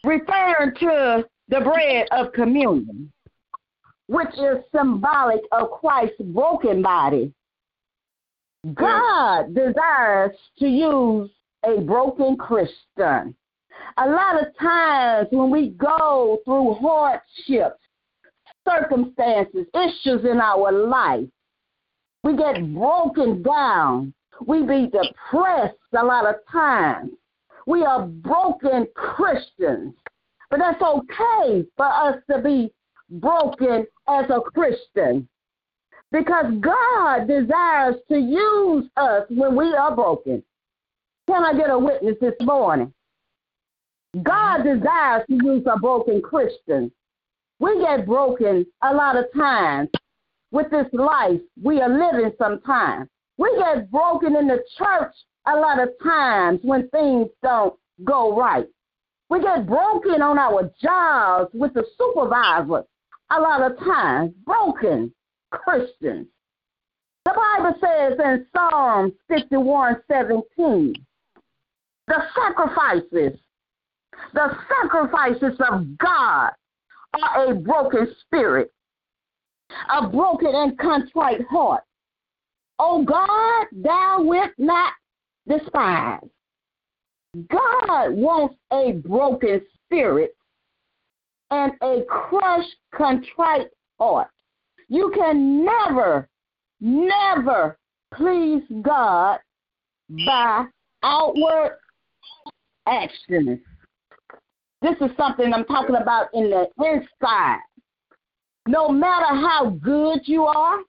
referring 0.03 0.75
to 0.79 1.25
the 1.47 1.61
bread 1.61 2.07
of 2.11 2.33
communion, 2.33 3.11
which 4.07 4.37
is 4.37 4.63
symbolic 4.75 5.41
of 5.51 5.71
Christ's 5.71 6.21
broken 6.21 6.81
body. 6.81 7.33
God 8.73 9.55
desires 9.55 10.35
to 10.57 10.67
use 10.67 11.29
a 11.65 11.79
broken 11.79 12.35
Christian. 12.35 13.35
A 13.97 14.09
lot 14.09 14.41
of 14.41 14.57
times 14.57 15.27
when 15.31 15.49
we 15.49 15.69
go 15.69 16.39
through 16.43 16.73
hardships, 16.75 17.79
circumstances, 18.67 19.65
issues 19.73 20.25
in 20.25 20.39
our 20.41 20.71
life, 20.71 21.27
we 22.23 22.35
get 22.35 22.73
broken 22.73 23.41
down. 23.43 24.13
We 24.45 24.63
be 24.63 24.87
depressed 24.87 25.75
a 25.97 26.03
lot 26.03 26.25
of 26.25 26.35
times. 26.51 27.11
We 27.65 27.83
are 27.83 28.05
broken 28.05 28.87
Christians. 28.95 29.93
But 30.49 30.59
that's 30.59 30.81
okay 30.81 31.65
for 31.77 31.85
us 31.85 32.17
to 32.31 32.41
be 32.41 32.71
broken 33.09 33.85
as 34.07 34.25
a 34.29 34.41
Christian. 34.41 35.27
Because 36.11 36.45
God 36.59 37.27
desires 37.27 37.95
to 38.09 38.17
use 38.17 38.89
us 38.97 39.25
when 39.29 39.55
we 39.55 39.73
are 39.75 39.95
broken. 39.95 40.43
Can 41.27 41.45
I 41.45 41.53
get 41.53 41.69
a 41.69 41.77
witness 41.77 42.15
this 42.19 42.33
morning? 42.41 42.91
God 44.23 44.61
mm-hmm. 44.61 44.79
desires 44.79 45.23
to 45.29 45.35
use 45.35 45.63
a 45.71 45.77
broken 45.77 46.21
Christian. 46.21 46.91
We 47.59 47.79
get 47.81 48.07
broken 48.07 48.65
a 48.81 48.93
lot 48.93 49.15
of 49.15 49.25
times 49.35 49.89
with 50.51 50.71
this 50.71 50.87
life 50.93 51.39
we 51.61 51.81
are 51.81 51.89
living 51.89 52.31
sometimes. 52.39 53.09
We 53.39 53.57
get 53.57 53.89
broken 53.89 54.35
in 54.35 54.47
the 54.47 54.61
church 54.77 55.15
a 55.47 55.55
lot 55.55 55.81
of 55.81 55.89
times 56.03 56.59
when 56.61 56.89
things 56.89 57.29
don't 57.41 57.73
go 58.03 58.35
right. 58.35 58.67
We 59.29 59.41
get 59.41 59.65
broken 59.65 60.21
on 60.21 60.37
our 60.37 60.69
jobs 60.81 61.49
with 61.53 61.73
the 61.73 61.85
supervisor 61.97 62.83
a 63.31 63.39
lot 63.39 63.61
of 63.61 63.79
times. 63.79 64.33
Broken 64.45 65.13
Christians. 65.51 66.27
The 67.23 67.33
Bible 67.33 67.75
says 67.79 68.19
in 68.21 68.45
Psalm 68.53 69.13
51 69.29 70.01
17, 70.11 70.93
the 72.07 72.23
sacrifices, 72.35 73.39
the 74.33 74.57
sacrifices 74.67 75.57
of 75.71 75.97
God 75.97 76.51
are 77.13 77.51
a 77.51 77.55
broken 77.55 78.13
spirit, 78.19 78.73
a 79.89 80.09
broken 80.09 80.51
and 80.53 80.77
contrite 80.77 81.45
heart. 81.49 81.83
O 82.79 83.03
God, 83.03 83.67
thou 83.83 84.21
wilt 84.21 84.51
not 84.57 84.93
despise. 85.47 86.21
God 87.49 88.11
wants 88.11 88.55
a 88.71 88.93
broken 89.05 89.61
spirit 89.85 90.35
and 91.51 91.73
a 91.83 92.03
crushed, 92.07 92.75
contrite 92.95 93.67
heart. 93.99 94.29
You 94.87 95.11
can 95.15 95.65
never, 95.65 96.27
never 96.79 97.77
please 98.13 98.63
God 98.81 99.39
by 100.25 100.65
outward 101.03 101.77
actions. 102.87 103.59
This 104.81 104.95
is 105.01 105.11
something 105.17 105.53
I'm 105.53 105.65
talking 105.65 105.97
about 105.97 106.29
in 106.33 106.49
the 106.49 106.67
inside. 106.77 107.59
No 108.67 108.89
matter 108.89 109.25
how 109.25 109.77
good 109.81 110.21
you 110.23 110.45
are, 110.45 110.79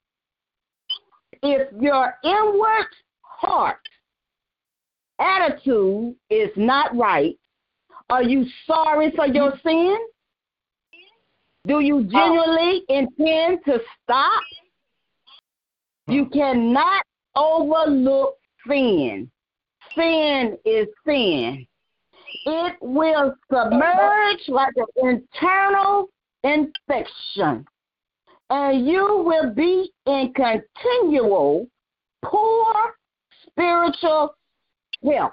if 1.42 1.68
your 1.80 2.14
inward 2.24 2.86
heart 3.22 3.80
attitude 5.18 6.14
is 6.30 6.50
not 6.56 6.96
right, 6.96 7.36
are 8.08 8.22
you 8.22 8.44
sorry 8.66 9.12
for 9.14 9.26
your 9.26 9.52
sin? 9.62 9.96
Do 11.66 11.80
you 11.80 11.98
oh. 11.98 12.02
genuinely 12.02 12.82
intend 12.88 13.60
to 13.66 13.80
stop? 14.02 14.42
Hmm. 16.06 16.12
You 16.12 16.26
cannot 16.26 17.02
overlook 17.36 18.36
sin. 18.68 19.30
Sin 19.94 20.56
is 20.64 20.86
sin. 21.06 21.66
It 22.46 22.76
will 22.80 23.34
submerge 23.52 24.48
like 24.48 24.72
an 24.76 25.18
internal 25.42 26.08
infection, 26.44 27.66
and 28.50 28.86
you 28.86 29.22
will 29.24 29.50
be 29.54 29.92
in 30.06 30.34
continual 30.34 31.68
poor 32.24 32.74
spiritual 33.46 34.34
health. 35.04 35.32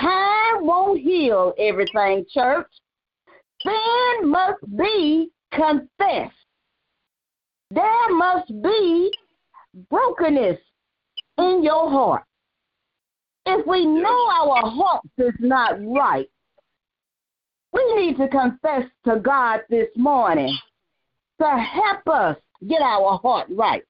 Time 0.00 0.66
won't 0.66 1.00
heal 1.00 1.52
everything, 1.58 2.24
church. 2.32 2.66
Sin 3.60 4.28
must 4.28 4.58
be 4.76 5.30
confessed. 5.52 6.32
There 7.70 8.16
must 8.16 8.48
be 8.62 9.12
brokenness 9.90 10.58
in 11.38 11.62
your 11.62 11.88
heart. 11.90 12.24
If 13.46 13.66
we 13.66 13.84
know 13.84 14.28
our 14.30 14.70
heart 14.70 15.04
is 15.18 15.34
not 15.40 15.76
right, 15.84 16.28
we 17.72 17.94
need 17.94 18.16
to 18.18 18.28
confess 18.28 18.84
to 19.04 19.20
God 19.20 19.60
this 19.70 19.88
morning 19.96 20.56
to 21.42 21.58
help 21.58 22.08
us 22.08 22.36
get 22.68 22.82
our 22.82 23.18
heart 23.18 23.48
right. 23.50 23.82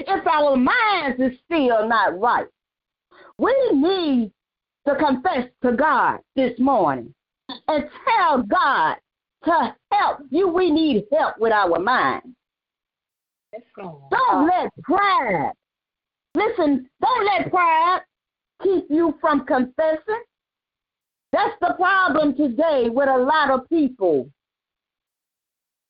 If 0.00 0.26
our 0.26 0.56
minds 0.56 1.20
is 1.20 1.38
still 1.44 1.86
not 1.86 2.18
right, 2.18 2.46
we 3.38 3.54
need 3.72 4.32
to 4.88 4.96
confess 4.96 5.48
to 5.62 5.72
God 5.72 6.20
this 6.34 6.58
morning 6.58 7.14
and 7.68 7.84
tell 8.08 8.42
God 8.42 8.96
to 9.44 9.74
help 9.92 10.20
you. 10.30 10.48
We 10.48 10.70
need 10.70 11.04
help 11.12 11.38
with 11.38 11.52
our 11.52 11.78
mind. 11.78 12.34
Don't 13.76 14.48
let 14.48 14.70
pride, 14.82 15.52
listen, 16.34 16.88
don't 17.00 17.26
let 17.26 17.50
pride 17.50 18.00
keep 18.62 18.86
you 18.88 19.14
from 19.20 19.44
confessing. 19.46 20.22
That's 21.32 21.54
the 21.60 21.74
problem 21.76 22.34
today 22.34 22.88
with 22.88 23.08
a 23.08 23.18
lot 23.18 23.50
of 23.50 23.68
people. 23.68 24.28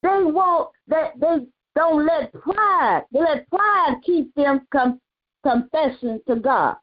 They 0.05 0.23
won't, 0.23 0.69
they, 0.87 1.09
they 1.19 1.37
don't 1.75 2.05
let 2.05 2.31
pride, 2.35 3.05
they 3.11 3.21
let 3.21 3.49
pride 3.49 3.95
keep 4.05 4.35
them 4.35 4.61
com- 4.71 5.01
confessing 5.43 6.21
to 6.29 6.37
God. 6.37 6.77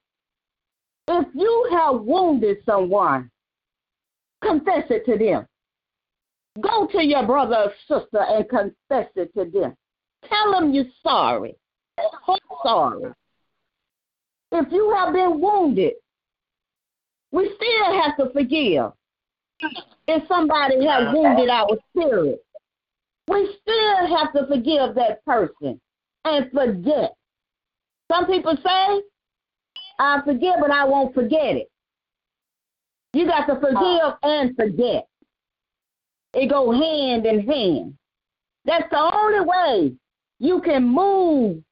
If 1.08 1.28
you 1.36 1.70
have 1.72 2.02
wounded 2.02 2.58
someone, 2.66 3.30
confess 4.44 4.86
it 4.90 5.06
to 5.06 5.24
them. 5.24 5.46
Go 6.60 6.88
to 6.88 7.06
your 7.06 7.24
brother 7.28 7.58
or 7.58 7.74
sister 7.88 8.24
and 8.28 8.50
confess 8.50 9.12
it 9.16 9.32
to 9.36 9.46
them. 9.46 9.76
Tell 10.28 10.54
them 10.54 10.74
you're 10.74 10.86
sorry. 11.04 11.54
Hope 12.00 12.40
sorry. 12.64 13.12
If 14.52 14.72
you 14.72 14.92
have 14.98 15.14
been 15.14 15.40
wounded, 15.40 15.94
we 17.32 17.54
still 17.56 18.02
have 18.02 18.18
to 18.18 18.34
forgive. 18.34 18.94
If 20.08 20.28
somebody 20.28 20.84
has 20.88 21.14
wounded 21.14 21.50
our 21.50 21.78
spirit, 21.92 22.44
we 23.32 23.58
still 23.62 24.18
have 24.18 24.34
to 24.34 24.48
forgive 24.48 24.96
that 24.96 25.24
person. 25.26 25.80
and 26.24 26.52
forget. 26.52 27.16
Some 28.12 28.28
people 28.28 28.56
say, 28.64 29.02
I 30.00 30.22
forget, 30.26 30.58
but 30.60 30.72
I 30.72 30.86
won't 30.86 31.16
forget 31.16 31.56
it. 31.56 31.72
You 33.14 33.26
got 33.26 33.46
to 33.48 33.56
forgive 33.56 33.78
oh. 33.80 34.18
and 34.24 34.56
forget. 34.56 35.08
It 36.34 36.50
go 36.50 36.72
hand 36.72 37.26
in 37.26 37.46
hand. 37.48 37.96
That's 38.66 38.90
the 38.90 39.00
only 39.00 39.42
way 39.42 39.94
you 40.40 40.62
can 40.62 40.84
move 40.88 41.64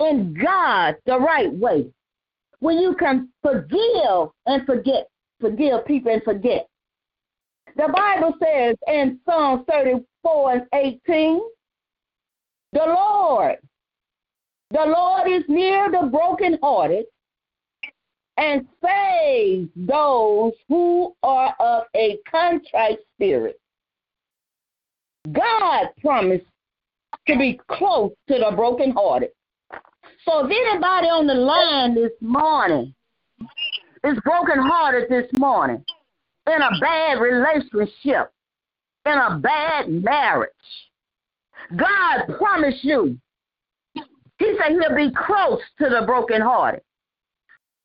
in 0.00 0.34
God 0.34 0.96
the 1.06 1.18
right 1.18 1.52
way. 1.52 1.90
When 2.60 2.78
you 2.78 2.94
can 2.94 3.30
forgive 3.42 4.30
and 4.46 4.66
forget, 4.66 5.08
forgive 5.40 5.86
people 5.86 6.12
and 6.12 6.22
forget. 6.22 6.69
The 7.76 7.92
Bible 7.94 8.34
says 8.42 8.76
in 8.88 9.18
Psalm 9.24 9.64
34 9.70 10.52
and 10.52 10.62
18, 10.74 11.40
the 12.72 12.84
Lord, 12.86 13.56
the 14.70 14.84
Lord 14.86 15.28
is 15.28 15.44
near 15.48 15.90
the 15.90 16.08
brokenhearted 16.10 17.04
and 18.36 18.66
saves 18.84 19.68
those 19.76 20.52
who 20.68 21.14
are 21.22 21.54
of 21.58 21.84
a 21.94 22.18
contrite 22.30 22.98
spirit. 23.14 23.60
God 25.32 25.88
promised 26.00 26.46
to 27.28 27.38
be 27.38 27.60
close 27.68 28.12
to 28.28 28.38
the 28.38 28.52
brokenhearted. 28.56 29.30
So 30.24 30.46
if 30.46 30.50
anybody 30.50 31.08
on 31.08 31.26
the 31.26 31.34
line 31.34 31.94
this 31.94 32.12
morning 32.20 32.94
is 34.04 34.18
brokenhearted 34.24 35.08
this 35.08 35.30
morning, 35.38 35.84
in 36.50 36.62
a 36.62 36.80
bad 36.80 37.20
relationship, 37.20 38.32
in 39.06 39.12
a 39.12 39.38
bad 39.38 39.88
marriage, 39.88 40.50
God 41.76 42.22
promised 42.38 42.82
you. 42.82 43.18
He 43.94 44.56
said 44.58 44.72
he'll 44.72 44.96
be 44.96 45.14
close 45.14 45.60
to 45.78 45.88
the 45.88 46.02
brokenhearted, 46.06 46.82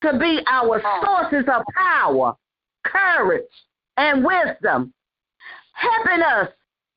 to 0.04 0.17
be 0.17 0.39
our 0.49 0.82
sources 1.04 1.45
of 1.54 1.63
power, 1.75 2.36
courage, 2.86 3.43
and 3.97 4.25
wisdom, 4.25 4.93
helping 5.73 6.23
us 6.23 6.49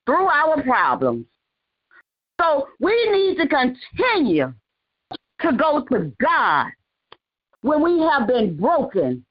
through 0.07 0.27
our 0.27 0.63
problems. 0.63 1.27
So 2.41 2.69
we 2.81 3.11
need 3.11 3.37
to 3.37 3.49
continue 3.49 4.55
to 5.41 5.53
go 5.53 5.85
to 5.91 6.13
God 6.21 6.67
when 7.63 7.83
we 7.83 8.01
have 8.01 8.29
been 8.29 8.57
broken. 8.57 9.25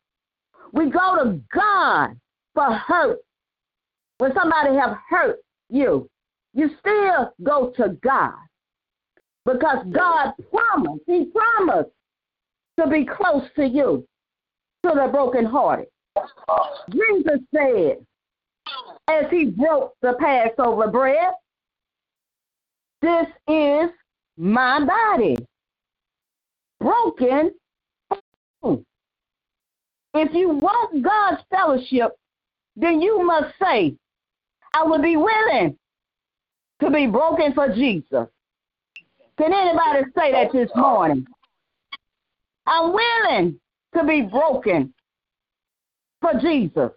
We 0.73 0.89
go 0.89 1.23
to 1.23 1.39
God 1.53 2.17
for 2.57 2.73
hurt. 2.73 3.19
When 4.17 4.33
somebody 4.33 4.75
have 4.75 4.97
hurt 5.07 5.37
you, 5.69 6.09
you 6.55 6.71
still 6.79 7.31
go 7.43 7.71
to 7.77 7.89
God 8.03 8.33
because 9.45 9.85
God 9.91 10.33
promised, 10.51 11.03
He 11.05 11.25
promised 11.25 11.91
to 12.79 12.87
be 12.87 13.05
close 13.05 13.43
to 13.57 13.67
you, 13.67 14.07
to 14.83 14.91
the 14.95 15.07
brokenhearted. 15.11 15.85
Jesus 16.89 17.41
said, 17.53 17.97
as 19.07 19.25
He 19.29 19.45
broke 19.45 19.93
the 20.01 20.13
Passover 20.19 20.87
bread, 20.87 21.33
this 23.03 23.27
is 23.47 23.91
my 24.35 24.83
body 24.83 25.37
broken. 26.79 27.51
If 30.15 30.33
you 30.33 30.49
want 30.49 31.03
God's 31.03 31.43
fellowship, 31.51 32.17
then 32.77 33.01
you 33.01 33.25
must 33.25 33.55
say, 33.59 33.95
I 34.73 34.83
will 34.83 35.01
be 35.01 35.17
willing 35.17 35.75
to 36.79 36.91
be 36.91 37.07
broken 37.07 37.53
for 37.53 37.73
Jesus. 37.73 38.27
Can 39.37 39.51
anybody 39.51 40.05
say 40.15 40.31
that 40.31 40.51
this 40.53 40.69
morning? 40.75 41.25
I'm 42.67 42.93
willing 42.93 43.59
to 43.95 44.03
be 44.03 44.21
broken 44.21 44.93
for 46.21 46.33
Jesus. 46.39 46.91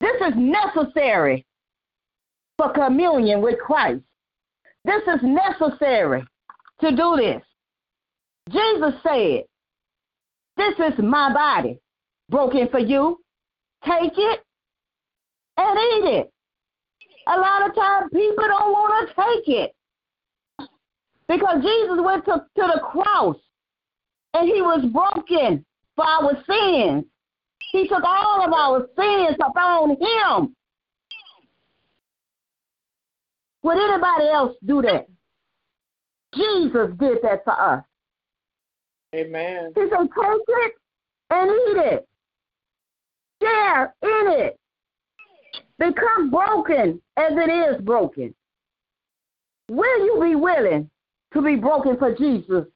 This 0.00 0.16
is 0.22 0.32
necessary 0.36 1.44
for 2.56 2.72
communion 2.72 3.42
with 3.42 3.58
Christ. 3.58 4.00
This 4.84 5.02
is 5.02 5.20
necessary 5.22 6.24
to 6.80 6.90
do 6.90 7.16
this. 7.16 7.42
Jesus 8.50 8.94
said, 9.02 9.44
This 10.56 10.74
is 10.78 10.98
my 10.98 11.32
body 11.34 11.78
broken 12.30 12.68
for 12.70 12.78
you. 12.78 13.18
Take 13.84 14.12
it 14.16 14.40
and 15.60 15.78
eat 15.78 16.18
it. 16.18 16.32
A 17.26 17.38
lot 17.38 17.68
of 17.68 17.74
times 17.74 18.10
people 18.12 18.44
don't 18.46 18.72
want 18.72 19.08
to 19.08 19.14
take 19.14 19.48
it 19.48 19.74
because 21.28 21.62
Jesus 21.62 21.98
went 22.02 22.24
to, 22.24 22.44
to 22.56 22.72
the 22.74 22.80
cross 22.80 23.36
and 24.34 24.48
he 24.48 24.62
was 24.62 24.84
broken 24.92 25.64
for 25.96 26.04
our 26.04 26.32
sins. 26.48 27.04
He 27.72 27.86
took 27.86 28.02
all 28.04 28.44
of 28.44 28.52
our 28.52 28.88
sins 28.98 29.36
upon 29.40 29.90
him. 29.90 30.56
Would 33.62 33.76
anybody 33.76 34.28
else 34.32 34.56
do 34.64 34.82
that? 34.82 35.06
Jesus 36.34 36.96
did 36.98 37.18
that 37.22 37.44
for 37.44 37.52
us. 37.52 37.84
Amen. 39.14 39.72
He 39.74 39.82
said, 39.82 39.98
take 39.98 40.40
it 40.48 40.72
and 41.30 41.50
eat 41.50 41.92
it. 41.92 42.08
Share 43.42 43.94
in 44.02 44.32
it. 44.40 44.60
Become 45.80 46.30
broken 46.30 47.00
as 47.16 47.32
it 47.32 47.50
is 47.50 47.80
broken. 47.80 48.34
Will 49.70 50.04
you 50.04 50.20
be 50.22 50.34
willing 50.36 50.90
to 51.32 51.40
be 51.40 51.56
broken 51.56 51.96
for 51.96 52.14
Jesus 52.14 52.66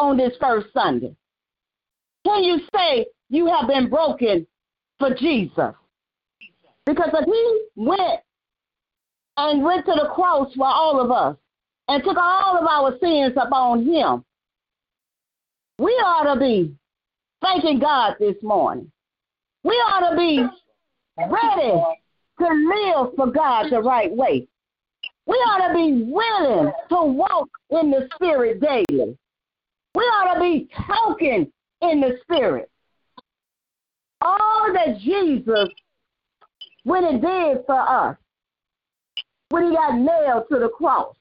on 0.00 0.16
this 0.16 0.32
first 0.40 0.66
Sunday? 0.74 1.14
Can 2.26 2.42
you 2.42 2.58
say 2.74 3.06
you 3.28 3.46
have 3.46 3.68
been 3.68 3.88
broken 3.88 4.44
for 4.98 5.14
Jesus? 5.14 5.72
Because 6.84 7.10
if 7.14 7.24
he 7.26 7.66
went 7.76 8.20
and 9.36 9.62
went 9.62 9.86
to 9.86 9.92
the 9.92 10.10
cross 10.12 10.52
for 10.56 10.66
all 10.66 11.00
of 11.00 11.12
us 11.12 11.36
and 11.86 12.02
took 12.02 12.16
all 12.16 12.58
of 12.58 12.66
our 12.66 12.98
sins 12.98 13.34
upon 13.36 13.84
him, 13.84 14.24
we 15.78 15.92
ought 15.92 16.34
to 16.34 16.40
be 16.40 16.74
thanking 17.40 17.78
God 17.78 18.16
this 18.18 18.36
morning. 18.42 18.90
We 19.62 19.74
ought 19.74 20.10
to 20.10 20.16
be 20.16 20.44
ready 21.18 22.01
to 22.42 22.54
live 22.54 23.14
for 23.16 23.30
God 23.30 23.70
the 23.70 23.80
right 23.80 24.10
way. 24.10 24.46
We 25.26 25.34
ought 25.34 25.68
to 25.68 25.74
be 25.74 26.04
willing 26.10 26.72
to 26.88 27.02
walk 27.02 27.48
in 27.70 27.90
the 27.90 28.08
Spirit 28.14 28.60
daily. 28.60 29.16
We 29.94 30.02
ought 30.02 30.34
to 30.34 30.40
be 30.40 30.68
talking 30.86 31.52
in 31.80 32.00
the 32.00 32.18
Spirit. 32.22 32.70
All 34.20 34.72
that 34.72 34.98
Jesus, 35.00 35.68
when 36.84 37.04
he 37.04 37.18
did 37.18 37.64
for 37.66 37.80
us, 37.80 38.16
when 39.50 39.70
he 39.70 39.76
got 39.76 39.94
nailed 39.94 40.44
to 40.50 40.58
the 40.58 40.68
cross, 40.68 41.14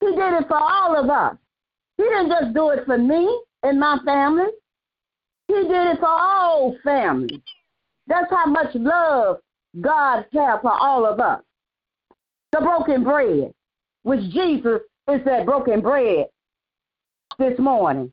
he 0.00 0.06
did 0.06 0.34
it 0.34 0.48
for 0.48 0.58
all 0.58 0.96
of 0.96 1.10
us. 1.10 1.36
He 1.96 2.04
didn't 2.04 2.28
just 2.28 2.54
do 2.54 2.70
it 2.70 2.84
for 2.86 2.96
me 2.96 3.42
and 3.62 3.78
my 3.78 3.98
family. 4.04 4.48
He 5.48 5.54
did 5.54 5.86
it 5.88 5.98
for 5.98 6.08
all 6.08 6.76
families. 6.84 7.40
That's 8.06 8.30
how 8.30 8.46
much 8.46 8.74
love 8.74 9.38
God 9.80 10.26
has 10.32 10.60
for 10.62 10.72
all 10.72 11.06
of 11.06 11.20
us. 11.20 11.42
The 12.52 12.60
broken 12.60 13.04
bread, 13.04 13.52
which 14.02 14.20
Jesus 14.30 14.80
is 15.08 15.24
that 15.24 15.46
broken 15.46 15.80
bread 15.80 16.26
this 17.38 17.58
morning. 17.58 18.12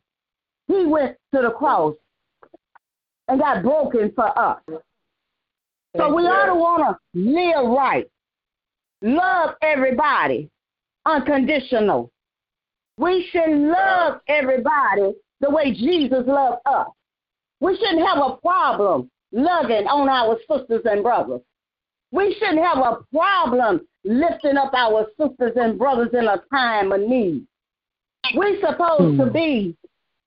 He 0.68 0.86
went 0.86 1.18
to 1.34 1.42
the 1.42 1.52
cross 1.52 1.96
and 3.28 3.40
got 3.40 3.64
broken 3.64 4.12
for 4.16 4.38
us. 4.38 4.62
So 5.96 6.14
we 6.14 6.24
ought 6.24 6.46
to 6.48 6.56
want 6.56 6.84
to 6.84 7.20
live 7.20 7.70
right, 7.70 8.08
love 9.02 9.56
everybody 9.62 10.50
unconditional. 11.08 12.12
We 12.98 13.28
should 13.32 13.50
love 13.50 14.20
everybody 14.28 15.14
the 15.40 15.50
way 15.50 15.74
Jesus 15.74 16.24
loved 16.28 16.62
us. 16.66 16.88
We 17.60 17.76
shouldn't 17.78 18.06
have 18.06 18.18
a 18.18 18.38
problem 18.38 19.10
loving 19.32 19.88
on 19.88 20.10
our 20.10 20.38
sisters 20.50 20.82
and 20.86 21.04
brothers. 21.04 21.42
We 22.12 22.36
shouldn't 22.40 22.66
have 22.66 22.78
a 22.78 23.00
problem 23.14 23.86
lifting 24.04 24.58
up 24.58 24.74
our 24.74 25.08
sisters 25.20 25.54
and 25.56 25.78
brothers 25.78 26.10
in 26.14 26.28
a 26.28 26.42
time 26.52 26.92
of 26.92 27.02
need. 27.02 27.46
We're 28.36 28.60
supposed 28.60 29.18
to 29.18 29.26
Hmm. 29.26 29.32
be 29.32 29.78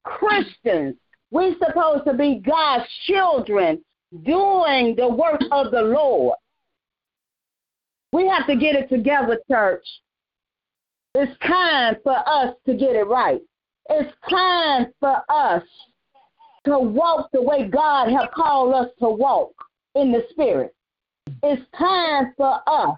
Christians. 0.05 0.97
We're 1.31 1.57
supposed 1.59 2.05
to 2.05 2.15
be 2.15 2.37
God's 2.37 2.89
children 3.07 3.85
doing 4.25 4.97
the 4.97 5.09
work 5.09 5.41
of 5.53 5.71
the 5.71 5.83
Lord. 5.83 6.37
We 8.13 8.27
have 8.27 8.47
to 8.47 8.57
get 8.57 8.75
it 8.75 8.89
together, 8.89 9.41
church. 9.49 9.87
It's 11.15 11.37
time 11.39 11.97
for 12.03 12.17
us 12.29 12.55
to 12.67 12.75
get 12.75 12.97
it 12.97 13.07
right. 13.07 13.41
It's 13.89 14.13
time 14.29 14.93
for 15.01 15.23
us 15.29 15.63
to 16.64 16.79
walk 16.79 17.31
the 17.33 17.42
way 17.42 17.68
God 17.68 18.11
has 18.11 18.29
called 18.35 18.75
us 18.75 18.88
to 19.01 19.09
walk 19.09 19.53
in 19.94 20.12
the 20.12 20.25
Spirit. 20.31 20.75
It's 21.42 21.62
time 21.79 22.33
for 22.37 22.61
us 22.66 22.96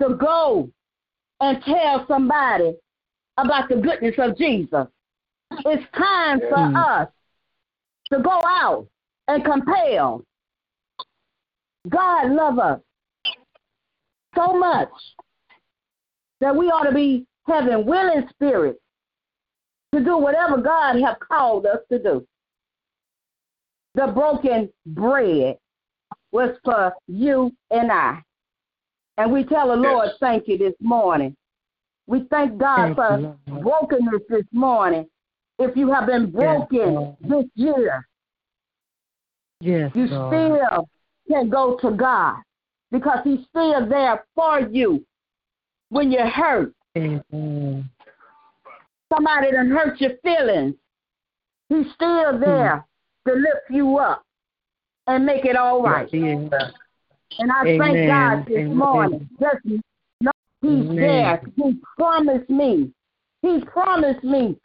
to 0.00 0.14
go 0.14 0.70
and 1.40 1.62
tell 1.62 2.06
somebody 2.08 2.74
about 3.36 3.68
the 3.68 3.76
goodness 3.76 4.14
of 4.18 4.36
Jesus. 4.36 4.86
It's 5.64 5.84
time 5.96 6.40
for 6.40 6.56
mm. 6.56 6.76
us 6.76 7.08
to 8.12 8.20
go 8.20 8.40
out 8.44 8.86
and 9.28 9.44
compel. 9.44 10.24
God 11.88 12.30
love 12.30 12.58
us 12.58 12.80
so 14.34 14.52
much 14.58 14.90
that 16.40 16.54
we 16.54 16.66
ought 16.66 16.84
to 16.84 16.94
be 16.94 17.26
having 17.46 17.86
willing 17.86 18.26
spirits 18.30 18.80
to 19.94 20.04
do 20.04 20.18
whatever 20.18 20.58
God 20.58 21.00
have 21.00 21.18
called 21.20 21.66
us 21.66 21.80
to 21.90 21.98
do. 21.98 22.26
The 24.00 24.06
broken 24.06 24.70
bread 24.86 25.58
was 26.32 26.56
for 26.64 26.94
you 27.06 27.52
and 27.70 27.92
I. 27.92 28.22
And 29.18 29.30
we 29.30 29.44
tell 29.44 29.68
the 29.68 29.76
Lord, 29.76 30.08
thank 30.20 30.48
you 30.48 30.56
this 30.56 30.72
morning. 30.80 31.36
We 32.06 32.24
thank 32.30 32.56
God 32.56 32.94
thank 32.94 32.96
for 32.96 33.20
you, 33.20 33.60
brokenness 33.60 34.22
this 34.30 34.46
morning. 34.52 35.04
If 35.58 35.76
you 35.76 35.92
have 35.92 36.06
been 36.06 36.30
broken 36.30 37.14
yes, 37.20 37.30
this 37.30 37.44
year, 37.56 38.08
yes, 39.60 39.92
you 39.94 40.06
Lord. 40.06 40.34
still 40.34 40.88
can 41.28 41.50
go 41.50 41.76
to 41.82 41.90
God 41.90 42.36
because 42.90 43.18
He's 43.22 43.44
still 43.50 43.86
there 43.86 44.24
for 44.34 44.60
you 44.60 45.04
when 45.90 46.10
you're 46.10 46.26
hurt. 46.26 46.72
Amen. 46.96 47.90
Somebody 49.12 49.50
done 49.50 49.70
hurt 49.70 50.00
your 50.00 50.12
feelings. 50.22 50.74
He's 51.68 51.92
still 51.92 52.32
hmm. 52.32 52.40
there 52.40 52.86
to 53.26 53.34
lift 53.34 53.70
you 53.70 53.98
up 53.98 54.24
and 55.06 55.24
make 55.24 55.44
it 55.44 55.56
all 55.56 55.82
right. 55.82 56.08
Yes, 56.12 56.72
and 57.38 57.50
I 57.50 57.64
Amen. 57.64 57.78
thank 57.78 58.06
God 58.06 58.46
this 58.46 58.58
Amen. 58.58 58.76
morning. 58.76 59.28
Just 59.40 59.64
know 60.20 60.30
He's 60.62 60.70
Amen. 60.70 60.96
there. 60.96 61.42
He 61.56 61.80
promised 61.96 62.50
me. 62.50 62.92
He 63.42 63.60
promised 63.64 64.22
me 64.22 64.56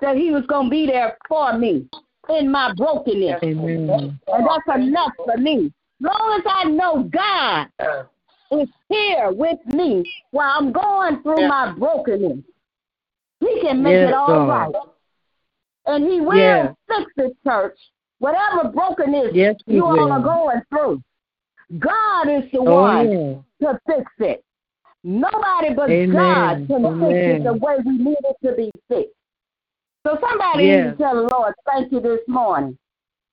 that 0.00 0.16
He 0.16 0.30
was 0.30 0.44
going 0.46 0.66
to 0.66 0.70
be 0.70 0.86
there 0.86 1.16
for 1.28 1.56
me 1.56 1.88
in 2.28 2.50
my 2.50 2.72
brokenness. 2.74 3.40
Amen. 3.42 4.18
And 4.28 4.46
that's 4.46 4.78
enough 4.78 5.12
for 5.16 5.36
me. 5.38 5.72
Long 6.00 6.40
as 6.40 6.44
I 6.46 6.64
know 6.64 7.04
God 7.04 7.68
is 8.50 8.68
here 8.88 9.32
with 9.32 9.58
me 9.66 10.04
while 10.32 10.52
I'm 10.58 10.72
going 10.72 11.22
through 11.22 11.48
my 11.48 11.72
brokenness, 11.72 12.38
He 13.40 13.60
can 13.62 13.82
make 13.82 13.94
yes, 13.94 14.08
it 14.08 14.14
all 14.14 14.46
right. 14.46 14.72
And 15.86 16.04
He 16.04 16.20
will 16.20 16.36
yes. 16.36 16.74
fix 16.88 17.10
it, 17.16 17.36
church. 17.44 17.78
Whatever 18.18 18.70
brokenness 18.70 19.32
yes, 19.34 19.56
you 19.66 19.84
will. 19.84 20.00
all 20.00 20.12
are 20.12 20.22
going 20.22 20.62
through, 20.70 21.02
God 21.78 22.28
is 22.28 22.50
the 22.52 22.58
oh, 22.58 22.80
one 22.82 23.42
yeah. 23.60 23.72
to 23.72 23.78
fix 23.86 24.10
it. 24.18 24.44
Nobody 25.02 25.74
but 25.74 25.90
Amen. 25.90 26.12
God 26.12 26.66
can 26.66 26.86
Amen. 26.86 27.00
fix 27.00 27.40
it 27.40 27.44
the 27.44 27.52
way 27.52 27.76
we 27.84 27.98
need 27.98 28.16
it 28.20 28.36
to 28.46 28.54
be 28.54 28.70
fixed. 28.88 29.12
So 30.06 30.18
somebody 30.20 30.64
yes. 30.64 30.84
needs 30.86 30.98
to 30.98 31.02
tell 31.02 31.14
the 31.14 31.28
Lord, 31.34 31.54
thank 31.66 31.92
you 31.92 32.00
this 32.00 32.20
morning. 32.28 32.78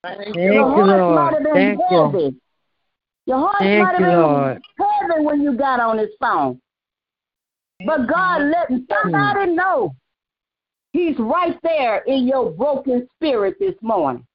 Thank 0.04 0.36
Your 0.36 0.54
you, 0.54 0.64
heart 0.64 0.88
Lord. 0.88 1.16
might 1.16 1.34
have 1.34 1.44
been 1.44 1.54
thank 1.54 1.82
heavy. 1.90 2.24
You. 2.24 2.42
Your 3.28 3.38
heart 3.40 3.56
thank 3.60 3.84
might 3.84 3.92
have 3.92 4.00
been 4.00 4.22
Lord. 4.22 4.62
heavy 4.80 5.26
when 5.26 5.42
you 5.42 5.54
got 5.54 5.80
on 5.80 5.98
his 5.98 6.10
phone. 6.20 6.60
But 7.86 8.08
God 8.08 8.42
mm. 8.42 8.52
letting 8.52 8.88
somebody 8.90 9.52
know 9.54 9.96
He's 10.94 11.18
right 11.20 11.58
there 11.64 12.00
in 12.00 12.28
your 12.28 12.52
broken 12.52 13.08
spirit 13.16 13.56
this 13.60 13.76
morning. 13.82 14.26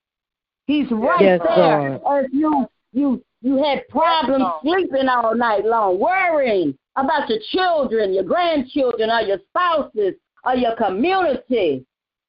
He's 0.67 0.91
right 0.91 1.21
yes, 1.21 1.41
there 1.55 1.99
Lord. 2.03 2.25
as 2.25 2.31
you 2.33 2.67
you 2.93 3.23
you 3.43 3.63
had 3.63 3.87
problems 3.89 4.45
sleeping 4.63 5.09
all 5.09 5.35
night 5.35 5.65
long, 5.65 6.01
worrying 6.01 6.77
about 6.97 7.29
your 7.29 7.39
children, 7.51 8.15
your 8.15 8.25
grandchildren, 8.25 9.11
or 9.11 9.21
your 9.21 9.39
spouses, 9.51 10.15
or 10.45 10.55
your 10.57 10.75
community. 10.77 11.85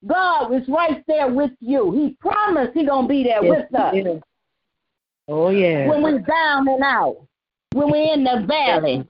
God 0.05 0.53
is 0.53 0.67
right 0.67 1.03
there 1.07 1.31
with 1.31 1.51
you. 1.59 1.91
He 1.93 2.15
promised 2.19 2.73
He's 2.73 2.87
gonna 2.87 3.07
be 3.07 3.23
there 3.23 3.43
yes, 3.43 3.65
with 3.71 3.79
us. 3.79 3.93
Yes. 3.95 4.21
Oh 5.27 5.49
yeah. 5.49 5.87
When 5.87 6.03
we're 6.03 6.19
down 6.19 6.67
and 6.67 6.83
out, 6.83 7.17
when 7.73 7.89
we're 7.89 8.13
in 8.13 8.23
the 8.23 8.45
valley, 8.45 9.07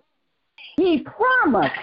He 0.77 0.99
promised, 0.99 1.75